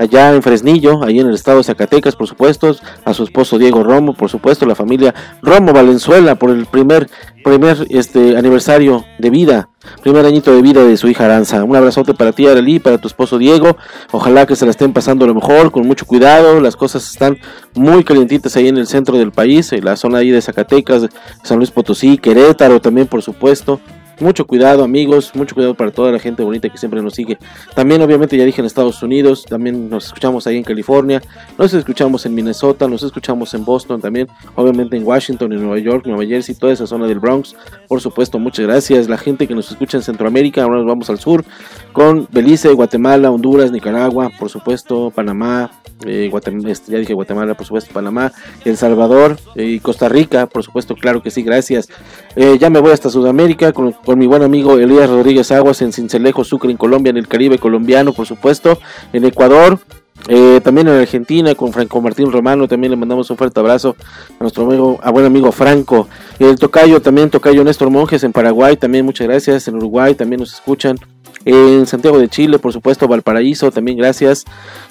allá 0.02 0.34
en 0.34 0.42
Fresnillo, 0.42 1.04
ahí 1.04 1.20
en 1.20 1.28
el 1.28 1.36
estado 1.36 1.60
de 1.60 1.64
Zacatecas, 1.64 2.16
por 2.16 2.28
supuesto, 2.28 2.76
a 3.06 3.14
su 3.14 3.24
esposo 3.24 3.60
Diego 3.60 3.84
Romo, 3.84 4.14
por 4.16 4.30
supuesto, 4.30 4.66
la 4.66 4.74
familia 4.74 5.14
Romo 5.44 5.74
Valenzuela 5.74 6.36
por 6.36 6.50
el 6.50 6.66
primer 6.66 7.08
primer 7.44 7.88
este 7.90 8.38
aniversario 8.38 9.04
de 9.18 9.30
vida, 9.30 9.70
primer 10.04 10.26
añito 10.26 10.54
de 10.54 10.62
vida 10.62 10.84
de 10.84 10.98
su 10.98 11.08
hija 11.08 11.26
Aranza. 11.26 11.64
Un 11.64 11.76
abrazote 11.76 12.14
para 12.14 12.32
ti, 12.32 12.48
Arely, 12.48 12.80
para 12.80 12.98
tu 13.00 13.08
esposo 13.08 13.38
Diego. 13.38 13.78
Ojalá 14.12 14.46
que 14.46 14.56
se 14.56 14.66
la 14.66 14.72
estén 14.72 14.94
pasando 14.94 15.26
lo 15.26 15.34
mejor, 15.34 15.72
con 15.72 15.88
mucho 15.88 16.06
cuidado. 16.06 16.60
Las 16.60 16.76
cosas 16.76 17.10
están 17.10 17.38
muy 17.74 18.04
calientitas 18.04 18.56
ahí 18.56 18.68
en 18.68 18.78
el 18.78 18.88
centro 18.88 19.18
del 19.18 19.32
país, 19.32 19.72
en 19.74 19.86
la 19.86 19.96
zona 19.96 20.20
ahí 20.20 20.30
de 20.30 20.42
Zacatecas, 20.42 21.08
San 21.44 21.58
Luis 21.58 21.72
Potosí, 21.72 22.18
Querétaro 22.18 22.80
también, 22.80 23.08
por 23.08 23.22
supuesto. 23.22 23.80
Mucho 24.22 24.46
cuidado 24.46 24.84
amigos, 24.84 25.32
mucho 25.34 25.56
cuidado 25.56 25.74
para 25.74 25.90
toda 25.90 26.12
la 26.12 26.20
gente 26.20 26.44
bonita 26.44 26.70
que 26.70 26.78
siempre 26.78 27.02
nos 27.02 27.16
sigue. 27.16 27.40
También 27.74 28.02
obviamente 28.04 28.38
ya 28.38 28.46
dije 28.46 28.62
en 28.62 28.68
Estados 28.68 29.02
Unidos, 29.02 29.46
también 29.46 29.90
nos 29.90 30.06
escuchamos 30.06 30.46
ahí 30.46 30.58
en 30.58 30.64
California, 30.64 31.24
nos 31.58 31.74
escuchamos 31.74 32.24
en 32.28 32.36
Minnesota, 32.36 32.88
nos 32.88 33.02
escuchamos 33.02 33.52
en 33.56 33.66
Boston 33.66 34.00
también, 34.00 34.28
obviamente 34.56 34.96
en 34.96 35.04
Washington, 35.04 35.52
en 35.54 35.62
Nueva 35.62 35.80
York, 35.80 36.06
Nueva 36.06 36.24
Jersey, 36.24 36.54
toda 36.54 36.72
esa 36.72 36.86
zona 36.86 37.08
del 37.08 37.20
Bronx. 37.20 37.56
Por 37.88 38.00
supuesto, 38.00 38.38
muchas 38.38 38.68
gracias. 38.68 39.10
La 39.10 39.18
gente 39.18 39.48
que 39.48 39.56
nos 39.56 39.72
escucha 39.72 39.98
en 39.98 40.04
Centroamérica, 40.04 40.62
ahora 40.62 40.78
nos 40.78 40.86
vamos 40.86 41.10
al 41.10 41.18
sur 41.18 41.44
con 41.92 42.28
Belice, 42.32 42.72
Guatemala, 42.74 43.32
Honduras, 43.32 43.72
Nicaragua, 43.72 44.30
por 44.38 44.50
supuesto, 44.50 45.12
Panamá, 45.14 45.72
eh, 46.06 46.32
este, 46.68 46.92
ya 46.92 46.98
dije 46.98 47.14
Guatemala, 47.14 47.54
por 47.56 47.66
supuesto, 47.66 47.94
Panamá, 47.94 48.32
El 48.66 48.78
Salvador 48.78 49.38
eh, 49.56 49.66
y 49.66 49.80
Costa 49.80 50.10
Rica, 50.10 50.48
por 50.48 50.64
supuesto, 50.64 50.96
claro 50.96 51.22
que 51.22 51.32
sí, 51.32 51.44
gracias. 51.44 51.90
Eh, 52.36 52.58
ya 52.60 52.70
me 52.70 52.80
voy 52.80 52.92
hasta 52.92 53.10
Sudamérica 53.10 53.72
con, 53.74 53.94
con 54.12 54.20
mi 54.20 54.28
buen 54.28 54.44
amigo 54.44 54.78
Elías 54.78 55.10
Rodríguez 55.10 55.54
Aguas 55.54 55.82
en 55.82 55.94
Cincelejo, 55.94 56.44
Sucre, 56.44 56.70
en 56.70 56.76
Colombia, 56.76 57.12
en 57.12 57.16
el 57.16 57.30
Caribe 57.30 57.58
colombiano, 57.58 58.12
por 58.12 58.28
supuesto, 58.28 58.78
en 59.14 59.24
Ecuador. 59.24 59.80
eh, 60.28 60.60
también 60.62 60.90
en 60.90 60.96
Argentina 60.96 61.56
con 61.56 61.72
Franco 61.72 62.02
Martín 62.02 62.30
Romano 62.30 62.68
también 62.68 62.92
le 62.92 62.98
mandamos 62.98 63.30
un 63.30 63.38
fuerte 63.38 63.62
abrazo 63.62 63.96
a 64.38 64.44
nuestro 64.44 64.66
amigo, 64.66 65.00
a 65.02 65.12
buen 65.12 65.26
amigo 65.26 65.54
Franco 65.54 66.10
el 66.40 66.58
Tocayo 66.58 67.02
también 67.02 67.30
Tocayo 67.30 67.64
Néstor 67.64 67.90
Monjes 67.90 68.26
en 68.26 68.34
Paraguay 68.34 68.76
también 68.76 69.06
muchas 69.06 69.28
gracias 69.28 69.70
en 69.70 69.76
Uruguay 69.78 70.14
también 70.14 70.42
nos 70.42 70.54
escuchan 70.54 70.98
en 71.46 71.86
Santiago 71.86 72.20
de 72.20 72.30
Chile, 72.30 72.60
por 72.60 72.74
supuesto, 72.74 73.08
Valparaíso, 73.08 73.72
también 73.72 73.98
gracias. 73.98 74.46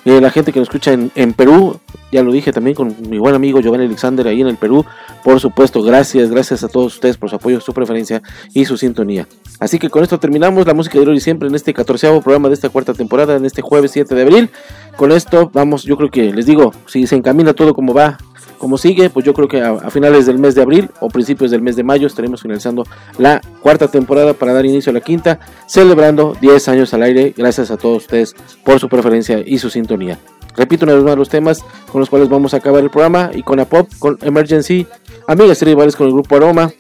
Eh, 0.05 0.21
la 0.21 0.31
gente 0.31 0.53
que 0.53 0.59
nos 0.59 0.69
escucha 0.69 0.93
en, 0.93 1.33
Perú, 1.33 1.79
ya 2.11 2.23
lo 2.23 2.33
dije 2.33 2.53
también 2.53 2.75
con 2.75 2.97
mi 3.09 3.19
buen 3.19 3.35
amigo 3.35 3.61
Giovanni 3.61 3.85
Alexander 3.85 4.27
ahí 4.27 4.41
en 4.41 4.49
el 4.49 4.57
Perú, 4.57 4.85
por 5.23 5.41
supuesto, 5.41 5.83
gracias, 5.83 6.31
gracias 6.31 6.65
a 6.65 6.69
todos 6.69 6.95
ustedes 6.95 7.17
por 7.17 7.31
su 7.31 7.37
apoyo, 7.37 7.61
su 7.61 7.73
preferencia 7.73 8.23
y 8.55 8.65
su 8.65 8.77
sintonía. 8.77 9.27
Así 9.59 9.79
que 9.79 9.91
con 9.91 10.03
esto 10.03 10.19
terminamos 10.19 10.67
la 10.67 10.75
música 10.75 10.99
de 10.99 11.07
hoy 11.07 11.21
siempre 11.21 11.49
en 11.49 11.55
este 11.55 11.75
catorceavo 11.75 12.23
programa 12.23 12.49
de 12.49 12.55
esta 12.55 12.69
cuarta 12.71 12.95
temporada, 12.95 13.37
en 13.37 13.45
este 13.45 13.63
jueves 13.63 13.91
7 13.93 14.15
de 14.15 14.23
abril. 14.23 14.51
Con 14.97 15.13
esto 15.13 15.51
vamos, 15.53 15.85
yo 15.85 15.97
creo 15.97 16.11
que 16.11 16.33
les 16.33 16.47
digo, 16.47 16.73
si 16.87 17.07
se 17.07 17.17
encamina 17.17 17.53
todo 17.53 17.75
como 17.75 17.95
va, 17.95 18.19
como 18.61 18.77
sigue, 18.77 19.09
pues 19.09 19.25
yo 19.25 19.33
creo 19.33 19.49
que 19.49 19.63
a, 19.63 19.91
finales 19.91 20.27
del 20.27 20.39
mes 20.39 20.55
de 20.55 20.61
abril 20.61 20.91
o 21.01 21.09
principios 21.09 21.51
del 21.51 21.63
mes 21.63 21.77
de 21.77 21.83
mayo 21.83 22.07
estaremos 22.07 22.43
finalizando 22.43 22.85
la 23.17 23.41
cuarta 23.63 23.89
temporada 23.89 24.35
para 24.35 24.53
dar 24.53 24.67
inicio 24.67 24.91
a 24.91 24.93
la 24.93 25.01
quinta, 25.01 25.41
celebrando 25.67 26.37
10 26.43 26.69
años 26.69 26.93
al 26.93 27.03
aire. 27.03 27.33
Gracias 27.35 27.71
a 27.71 27.79
todos 27.79 28.03
ustedes 28.03 28.37
por 28.63 28.79
su 28.79 28.91
preferencia 28.91 29.43
y 29.45 29.57
su 29.57 29.71
sintonía. 29.71 30.19
Repito 30.57 30.85
una 30.85 30.93
vez 30.93 31.03
más 31.03 31.17
los 31.17 31.31
temas 31.31 31.65
con 31.91 32.01
los 32.01 32.11
cuales 32.11 32.29
vamos 32.29 32.53
a 32.53 32.59
acabar 32.59 32.83
el 32.83 32.91
programa 32.91 33.31
y 33.33 33.43
con 33.43 33.57
la 33.57 33.65
pop, 33.65 33.89
con 33.99 34.19
Emergency, 34.21 34.87
Amigas 35.27 35.63
y 35.63 35.65
Rivales 35.65 35.97
con 35.97 36.09
el 36.09 36.13
grupo 36.13 36.37
Aroma, 36.37 36.71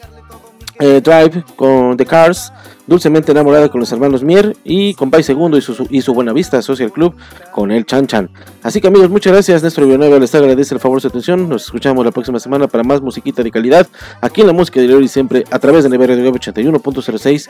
eh, 0.80 1.00
Drive 1.00 1.44
con 1.56 1.96
The 1.96 2.06
Cars, 2.06 2.52
Dulcemente 2.90 3.30
enamorada 3.30 3.68
con 3.68 3.78
los 3.78 3.92
hermanos 3.92 4.24
Mier 4.24 4.56
y 4.64 4.94
Compay 4.94 5.22
Segundo 5.22 5.56
y 5.56 5.60
su, 5.60 5.86
y 5.90 6.02
su 6.02 6.12
Buena 6.12 6.32
Vista 6.32 6.60
Social 6.60 6.90
Club 6.90 7.14
con 7.52 7.70
el 7.70 7.86
Chan 7.86 8.08
Chan. 8.08 8.28
Así 8.64 8.80
que 8.80 8.88
amigos, 8.88 9.10
muchas 9.10 9.32
gracias. 9.32 9.62
Néstor 9.62 9.84
Villanueva 9.84 10.18
les 10.18 10.34
agradece 10.34 10.74
el 10.74 10.80
favor 10.80 10.96
de 10.98 11.02
su 11.02 11.06
atención. 11.06 11.48
Nos 11.48 11.66
escuchamos 11.66 12.04
la 12.04 12.10
próxima 12.10 12.40
semana 12.40 12.66
para 12.66 12.82
más 12.82 13.00
musiquita 13.00 13.44
de 13.44 13.52
calidad 13.52 13.86
aquí 14.20 14.40
en 14.40 14.48
la 14.48 14.52
música 14.52 14.80
de 14.80 15.00
y 15.00 15.06
siempre 15.06 15.44
a 15.52 15.60
través 15.60 15.88
de 15.88 15.96
Radio 15.96 16.32
81.06. 16.32 17.48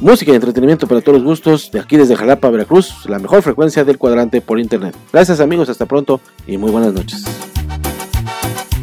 Música 0.00 0.32
y 0.32 0.34
entretenimiento 0.34 0.86
para 0.86 1.02
todos 1.02 1.18
los 1.18 1.26
gustos 1.26 1.70
de 1.70 1.80
aquí 1.80 1.98
desde 1.98 2.16
Jalapa, 2.16 2.48
Veracruz, 2.48 3.04
la 3.04 3.18
mejor 3.18 3.42
frecuencia 3.42 3.84
del 3.84 3.98
cuadrante 3.98 4.40
por 4.40 4.58
internet. 4.58 4.96
Gracias 5.12 5.40
amigos, 5.40 5.68
hasta 5.68 5.84
pronto 5.84 6.22
y 6.46 6.56
muy 6.56 6.70
buenas 6.70 6.94
noches. 6.94 7.22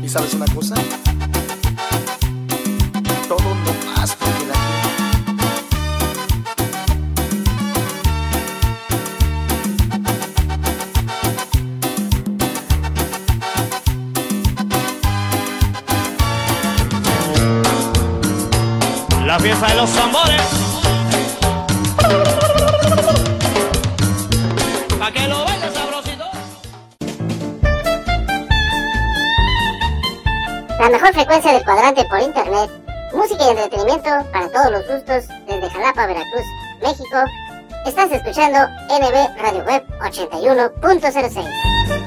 ¿Y 0.03 0.07
sabes 0.07 0.35
una 0.35 0.45
cosa? 0.53 0.75
La 19.37 19.43
fiesta 19.43 19.67
de 19.67 19.75
los 19.75 19.93
tambores. 19.93 20.41
Que 25.13 25.27
lo 25.27 25.45
bailes 25.45 25.73
sabrosito. 25.75 26.25
La 30.79 30.89
mejor 30.89 31.13
frecuencia 31.13 31.53
del 31.53 31.63
cuadrante 31.63 32.03
por 32.05 32.19
internet. 32.19 32.71
Música 33.13 33.45
y 33.45 33.49
entretenimiento 33.49 34.09
para 34.33 34.49
todos 34.49 34.71
los 34.71 34.87
gustos 34.87 35.27
desde 35.47 35.69
Jalapa, 35.69 36.07
Veracruz, 36.07 36.45
México. 36.81 37.23
Estás 37.85 38.11
escuchando 38.11 38.57
NB 38.89 39.39
Radio 39.39 39.63
Web 39.65 39.85
81.06. 39.99 42.06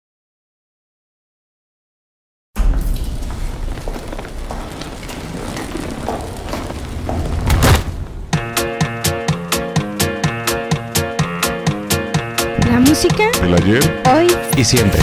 Música 13.01 13.31
El 13.41 13.55
ayer 13.55 14.01
hoy 14.13 14.27
y 14.55 14.63
siempre. 14.63 15.01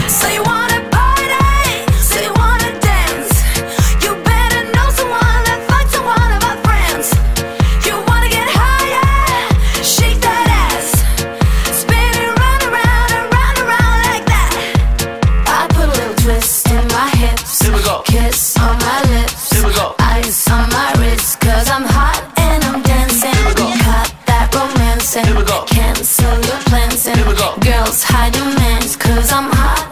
I 28.29 28.31
do 28.31 28.45
cause 28.95 29.33
I'm 29.33 29.51
hot. 29.51 29.88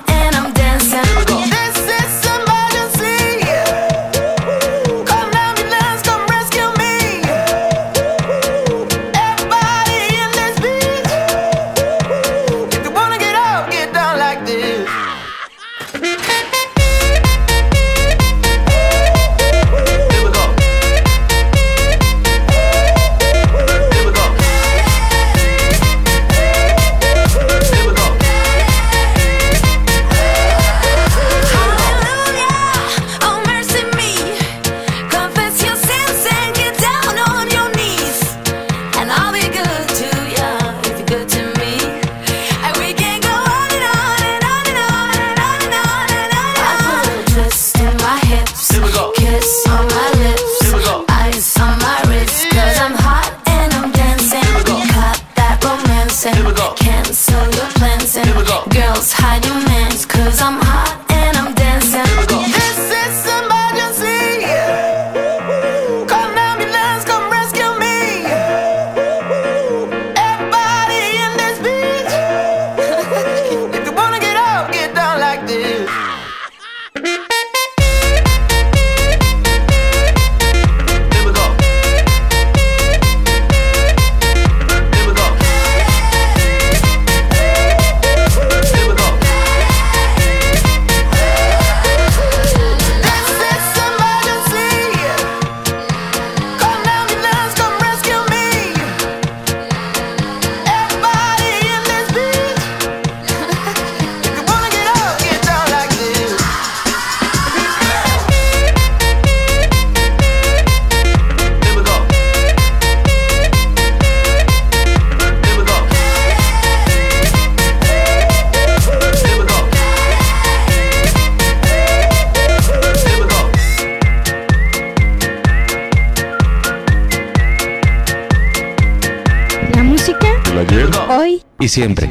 Ayer. 130.59 130.89
Hoy 131.11 131.43
Y 131.61 131.69
siempre. 131.69 132.11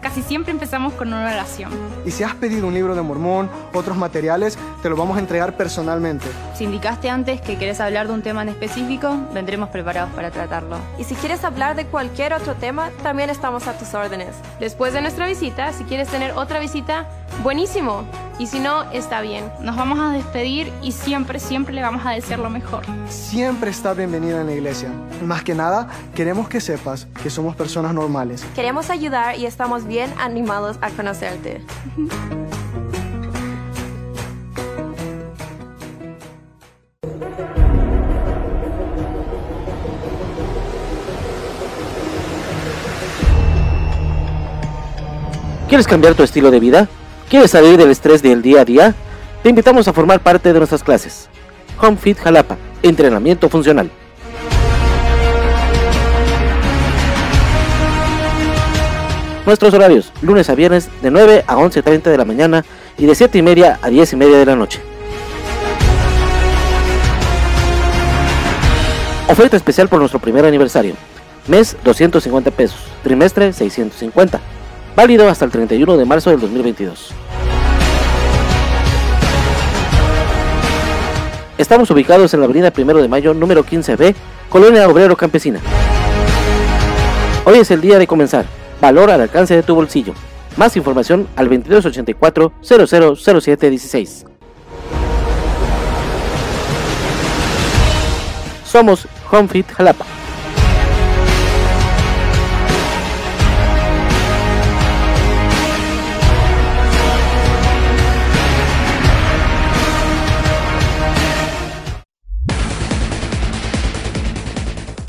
Casi 0.00 0.22
siempre 0.22 0.52
empezamos 0.52 0.92
con 0.92 1.08
una 1.08 1.26
oración. 1.26 1.72
Y 2.06 2.12
si 2.12 2.22
has 2.22 2.34
pedido 2.34 2.68
un 2.68 2.74
libro 2.74 2.94
de 2.94 3.02
Mormón, 3.02 3.50
otros 3.74 3.96
materiales, 3.96 4.56
te 4.80 4.88
lo 4.88 4.96
vamos 4.96 5.16
a 5.16 5.20
entregar 5.20 5.56
personalmente. 5.56 6.26
Si 6.54 6.64
indicaste 6.64 7.10
antes 7.10 7.40
que 7.40 7.58
querés 7.58 7.80
hablar 7.80 8.06
de 8.06 8.14
un 8.14 8.22
tema 8.22 8.42
en 8.42 8.48
específico, 8.48 9.16
vendremos 9.34 9.70
preparados 9.70 10.10
para 10.14 10.30
tratarlo. 10.30 10.78
Y 10.98 11.04
si 11.04 11.14
quieres 11.16 11.42
hablar 11.44 11.74
de 11.74 11.86
cualquier 11.86 12.32
otro 12.32 12.54
tema, 12.54 12.90
también 13.02 13.28
estamos 13.28 13.66
a 13.66 13.76
tus 13.76 13.92
órdenes. 13.94 14.36
Después 14.60 14.92
de 14.92 15.00
nuestra 15.00 15.26
visita, 15.26 15.72
si 15.72 15.84
quieres 15.84 16.08
tener 16.08 16.32
otra 16.32 16.60
visita, 16.60 17.06
buenísimo. 17.42 18.04
Y 18.38 18.46
si 18.46 18.60
no, 18.60 18.90
está 18.92 19.20
bien. 19.20 19.50
Nos 19.60 19.76
vamos 19.76 19.98
a 19.98 20.12
despedir 20.12 20.72
y 20.82 20.92
siempre, 20.92 21.40
siempre 21.40 21.74
le 21.74 21.82
vamos 21.82 22.06
a 22.06 22.10
desear 22.10 22.38
lo 22.38 22.50
mejor. 22.50 22.84
Siempre 23.08 23.70
estás 23.70 23.96
bienvenida 23.96 24.40
en 24.40 24.46
la 24.46 24.52
iglesia. 24.52 24.90
Más 25.24 25.42
que 25.42 25.54
nada, 25.54 25.88
queremos 26.14 26.48
que 26.48 26.60
sepas 26.60 27.06
que 27.22 27.30
somos 27.30 27.56
personas 27.56 27.94
normales. 27.94 28.46
Queremos 28.54 28.90
ayudar 28.90 29.36
y 29.36 29.46
estamos 29.46 29.86
bien 29.86 30.12
animados 30.18 30.78
a 30.80 30.90
conocerte. 30.90 31.64
¿Quieres 45.68 45.86
cambiar 45.86 46.14
tu 46.14 46.22
estilo 46.22 46.50
de 46.50 46.60
vida? 46.60 46.88
¿Quieres 47.28 47.50
salir 47.50 47.76
del 47.76 47.90
estrés 47.90 48.22
del 48.22 48.40
día 48.40 48.62
a 48.62 48.64
día? 48.64 48.94
Te 49.42 49.50
invitamos 49.50 49.86
a 49.86 49.92
formar 49.92 50.20
parte 50.20 50.50
de 50.50 50.58
nuestras 50.58 50.82
clases. 50.82 51.28
Home 51.78 51.98
Fit 51.98 52.16
Jalapa, 52.18 52.56
entrenamiento 52.82 53.50
funcional. 53.50 53.90
Nuestros 59.44 59.74
horarios, 59.74 60.10
lunes 60.22 60.48
a 60.48 60.54
viernes 60.54 60.88
de 61.02 61.10
9 61.10 61.44
a 61.46 61.56
11.30 61.56 62.04
de 62.04 62.16
la 62.16 62.24
mañana 62.24 62.64
y 62.96 63.04
de 63.04 63.14
7 63.14 63.36
y 63.36 63.42
media 63.42 63.78
a 63.82 63.90
10 63.90 64.14
y 64.14 64.16
media 64.16 64.38
de 64.38 64.46
la 64.46 64.56
noche. 64.56 64.80
Oferta 69.28 69.58
especial 69.58 69.90
por 69.90 69.98
nuestro 69.98 70.18
primer 70.18 70.46
aniversario. 70.46 70.94
Mes 71.46 71.76
250 71.84 72.50
pesos, 72.52 72.78
trimestre 73.02 73.52
650. 73.52 74.40
Válido 74.98 75.28
hasta 75.28 75.44
el 75.44 75.52
31 75.52 75.96
de 75.96 76.04
marzo 76.04 76.30
del 76.30 76.40
2022. 76.40 77.12
Estamos 81.56 81.88
ubicados 81.92 82.34
en 82.34 82.40
la 82.40 82.46
avenida 82.46 82.72
1 82.76 82.94
de 82.94 83.06
Mayo, 83.06 83.32
número 83.32 83.64
15B, 83.64 84.16
Colonia 84.48 84.88
Obrero 84.88 85.16
Campesina. 85.16 85.60
Hoy 87.44 87.58
es 87.58 87.70
el 87.70 87.80
día 87.80 87.96
de 88.00 88.08
comenzar. 88.08 88.44
Valor 88.80 89.12
al 89.12 89.20
alcance 89.20 89.54
de 89.54 89.62
tu 89.62 89.76
bolsillo. 89.76 90.14
Más 90.56 90.76
información 90.76 91.28
al 91.36 91.48
2284 91.48 92.54
000716. 92.60 94.26
Somos 98.64 99.06
HomeFit 99.30 99.70
Jalapa. 99.74 100.17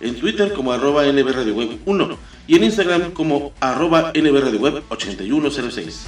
en 0.00 0.14
Twitter 0.16 0.52
como 0.52 0.72
arroba 0.72 1.04
NB 1.04 1.28
Radio 1.32 1.54
Web 1.54 1.78
1 1.84 2.18
y 2.46 2.56
en 2.56 2.64
Instagram 2.64 3.12
como 3.12 3.52
arroba 3.60 4.12
NB 4.14 4.40
Radio 4.40 4.60
Web 4.60 4.82
8106. 4.88 6.06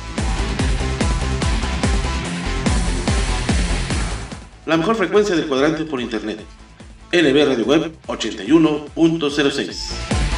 La 4.67 4.77
mejor 4.77 4.97
frecuencia 4.97 5.35
del 5.35 5.47
cuadrante 5.47 5.85
por 5.85 6.01
internet. 6.01 6.41
NB 7.11 7.47
Radio 7.47 7.65
Web 7.65 7.93
81.06. 8.07 10.38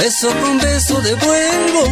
beso 0.00 0.28
con 0.40 0.58
beso 0.58 1.00
devuelvo. 1.00 1.82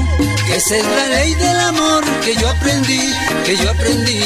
Esa 0.54 0.76
es 0.76 0.86
la 0.86 1.06
ley 1.08 1.34
del 1.34 1.60
amor 1.60 2.04
que 2.24 2.34
yo 2.36 2.48
aprendí, 2.48 3.00
que 3.44 3.56
yo 3.56 3.70
aprendí. 3.70 4.20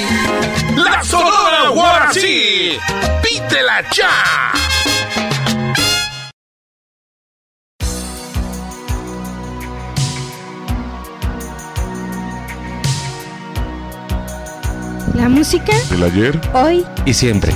La 0.76 1.03
Sonora 1.03 1.70
Guarací, 1.70 2.78
pídela 3.22 3.83
ya. 3.93 4.53
La 15.14 15.28
música 15.28 15.72
¿Del 15.91 16.03
ayer? 16.05 16.41
hoy 16.55 16.87
Y 17.05 17.12
siempre. 17.12 17.53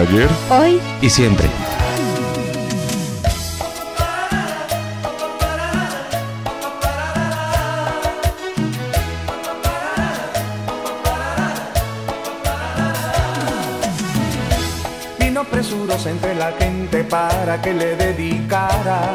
ayer, 0.00 0.28
hoy 0.50 0.80
y 1.00 1.08
siempre. 1.08 1.48
Vino 15.18 15.44
presuroso 15.44 16.08
entre 16.08 16.34
la 16.34 16.52
gente 16.52 17.04
para 17.04 17.60
que 17.62 17.72
le 17.72 17.96
dedicara 17.96 19.12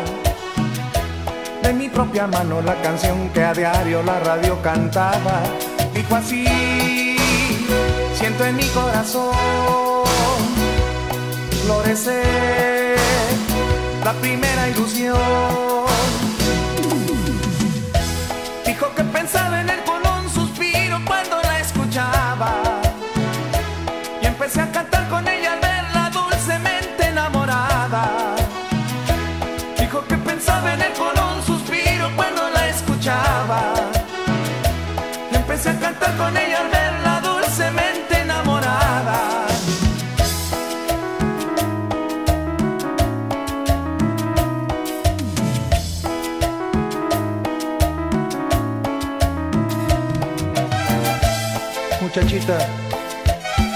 de 1.62 1.74
mi 1.74 1.90
propia 1.90 2.28
mano 2.28 2.62
la 2.62 2.76
canción 2.82 3.30
que 3.30 3.44
a 3.44 3.54
diario 3.54 4.02
la 4.04 4.20
radio 4.20 4.62
cantaba. 4.62 5.42
Dijo 5.94 6.16
así, 6.16 6.46
siento 8.16 8.46
en 8.46 8.56
mi 8.56 8.68
corazón 8.70 9.91
la 14.04 14.14
primera 14.22 14.70
ilusión. 14.70 15.71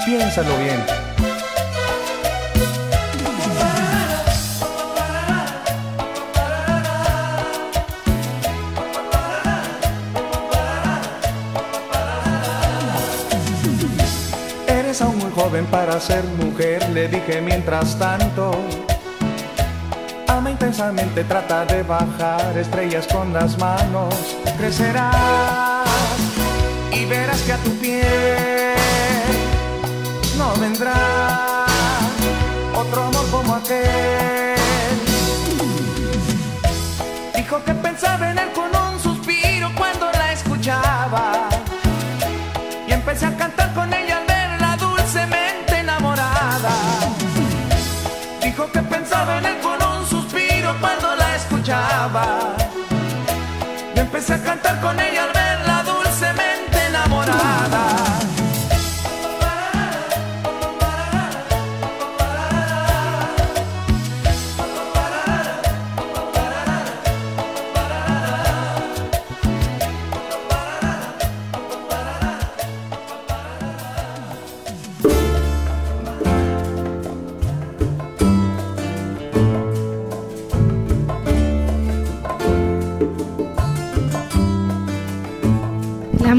piénsalo 0.06 0.56
bien. 0.58 0.84
Eres 14.68 15.02
aún 15.02 15.18
muy 15.18 15.30
joven 15.32 15.66
para 15.66 15.98
ser 16.00 16.24
mujer, 16.24 16.88
le 16.90 17.08
dije 17.08 17.40
mientras 17.40 17.98
tanto. 17.98 18.52
Ama 20.28 20.50
intensamente, 20.50 21.24
trata 21.24 21.64
de 21.64 21.82
bajar 21.82 22.56
estrellas 22.56 23.06
con 23.06 23.32
las 23.32 23.58
manos. 23.58 24.14
Crecerás 24.58 25.86
y 26.92 27.04
verás 27.04 27.40
que 27.42 27.52
a 27.52 27.56
tu 27.58 27.75
lembrar. 30.78 31.15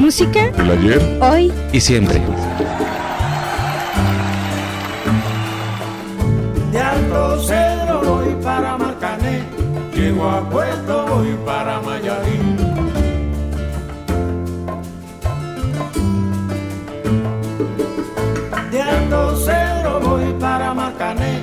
Música, 0.08 0.51
El 0.58 0.72
ayer 0.72 1.01
hoy 1.20 1.51
y 1.74 1.82
siempre. 1.82 2.22
De 6.72 6.80
Alto 6.80 7.43
Cedro 7.43 8.01
voy 8.05 8.34
para 8.41 8.78
Marcané, 8.78 9.43
llego 9.93 10.30
a 10.30 10.49
Puerto 10.49 11.05
voy 11.10 11.36
para 11.45 11.82
Mayarín. 11.82 12.55
De 18.72 18.82
Alto 18.82 19.36
Cedro 19.36 19.99
voy 19.99 20.34
para 20.39 20.74
Marcané, 20.74 21.41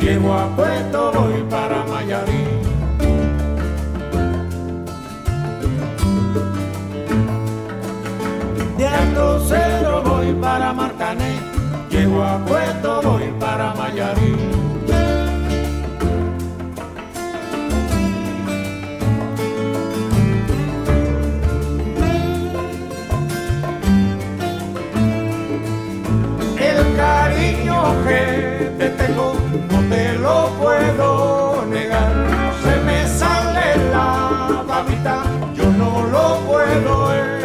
llego 0.00 0.32
a 0.32 0.55
para 10.46 10.72
Marcané, 10.72 11.40
llego 11.90 12.22
a 12.22 12.38
Puerto 12.38 13.02
voy 13.02 13.24
para 13.40 13.74
Mayarín. 13.74 14.38
El 26.70 26.96
cariño 26.96 27.78
que 28.06 28.72
te 28.78 28.88
tengo 28.90 29.34
no 29.72 29.78
te 29.90 30.12
lo 30.24 30.36
puedo 30.60 31.66
negar. 31.66 32.12
Se 32.62 32.74
me 32.86 32.98
sale 33.08 33.90
la 33.90 34.62
babita, 34.68 35.24
yo 35.56 35.66
no 35.72 36.06
lo 36.06 36.38
puedo 36.46 37.35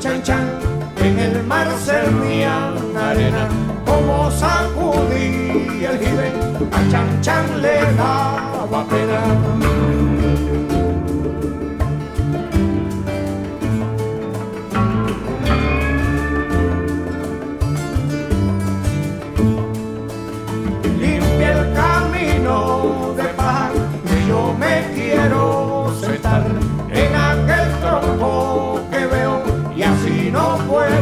Chan 0.00 0.22
Chan 0.22 0.48
en 0.96 1.18
el 1.18 1.42
mar 1.44 1.68
servían 1.84 2.96
arena, 2.96 3.48
como 3.84 4.30
sacudí 4.30 5.84
el 5.84 5.98
jibe, 5.98 6.32
a 6.72 6.90
Chan 6.90 7.20
Chan 7.20 7.60
le 7.60 7.80
daba 7.96 8.86
pena. 8.88 10.19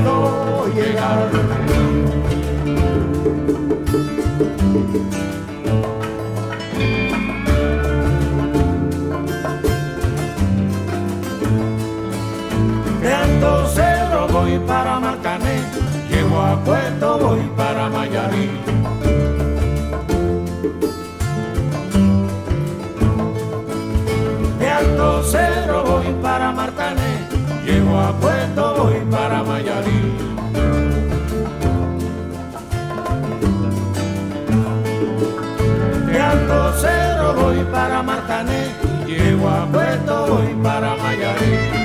Puedo 0.09 0.75
llegar. 0.75 1.31
De 13.01 13.13
Alto 13.13 13.67
Cedro 13.69 14.29
voy 14.29 14.59
para 14.67 15.01
Marcané, 15.01 15.61
llego 16.11 16.41
a 16.41 16.57
Puerto 16.65 17.19
voy 17.19 17.41
para 17.57 17.89
Mayarín. 17.89 18.68
Alto 36.29 36.73
Cedro 36.75 37.33
voy 37.33 37.65
para 37.73 38.03
Marcané, 38.03 38.69
llego 39.07 39.49
a 39.49 39.65
Puerto 39.67 40.27
voy 40.27 40.55
para 40.63 40.95
Mayarín. 40.97 41.78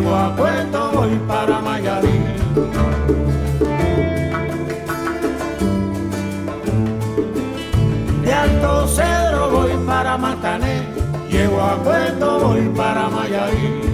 Llego 0.00 0.16
a 0.16 0.34
Puerto 0.34 0.90
voy 0.94 1.20
para 1.28 1.60
Mayarín. 1.60 2.24
De 8.22 8.32
Alto 8.32 8.88
Cedro 8.88 9.50
voy 9.50 9.86
para 9.86 10.16
Marcané, 10.16 10.82
llego 11.30 11.60
a 11.60 11.76
Puerto 11.76 12.40
voy 12.40 12.68
para 12.74 13.08
Mayarín. 13.08 13.89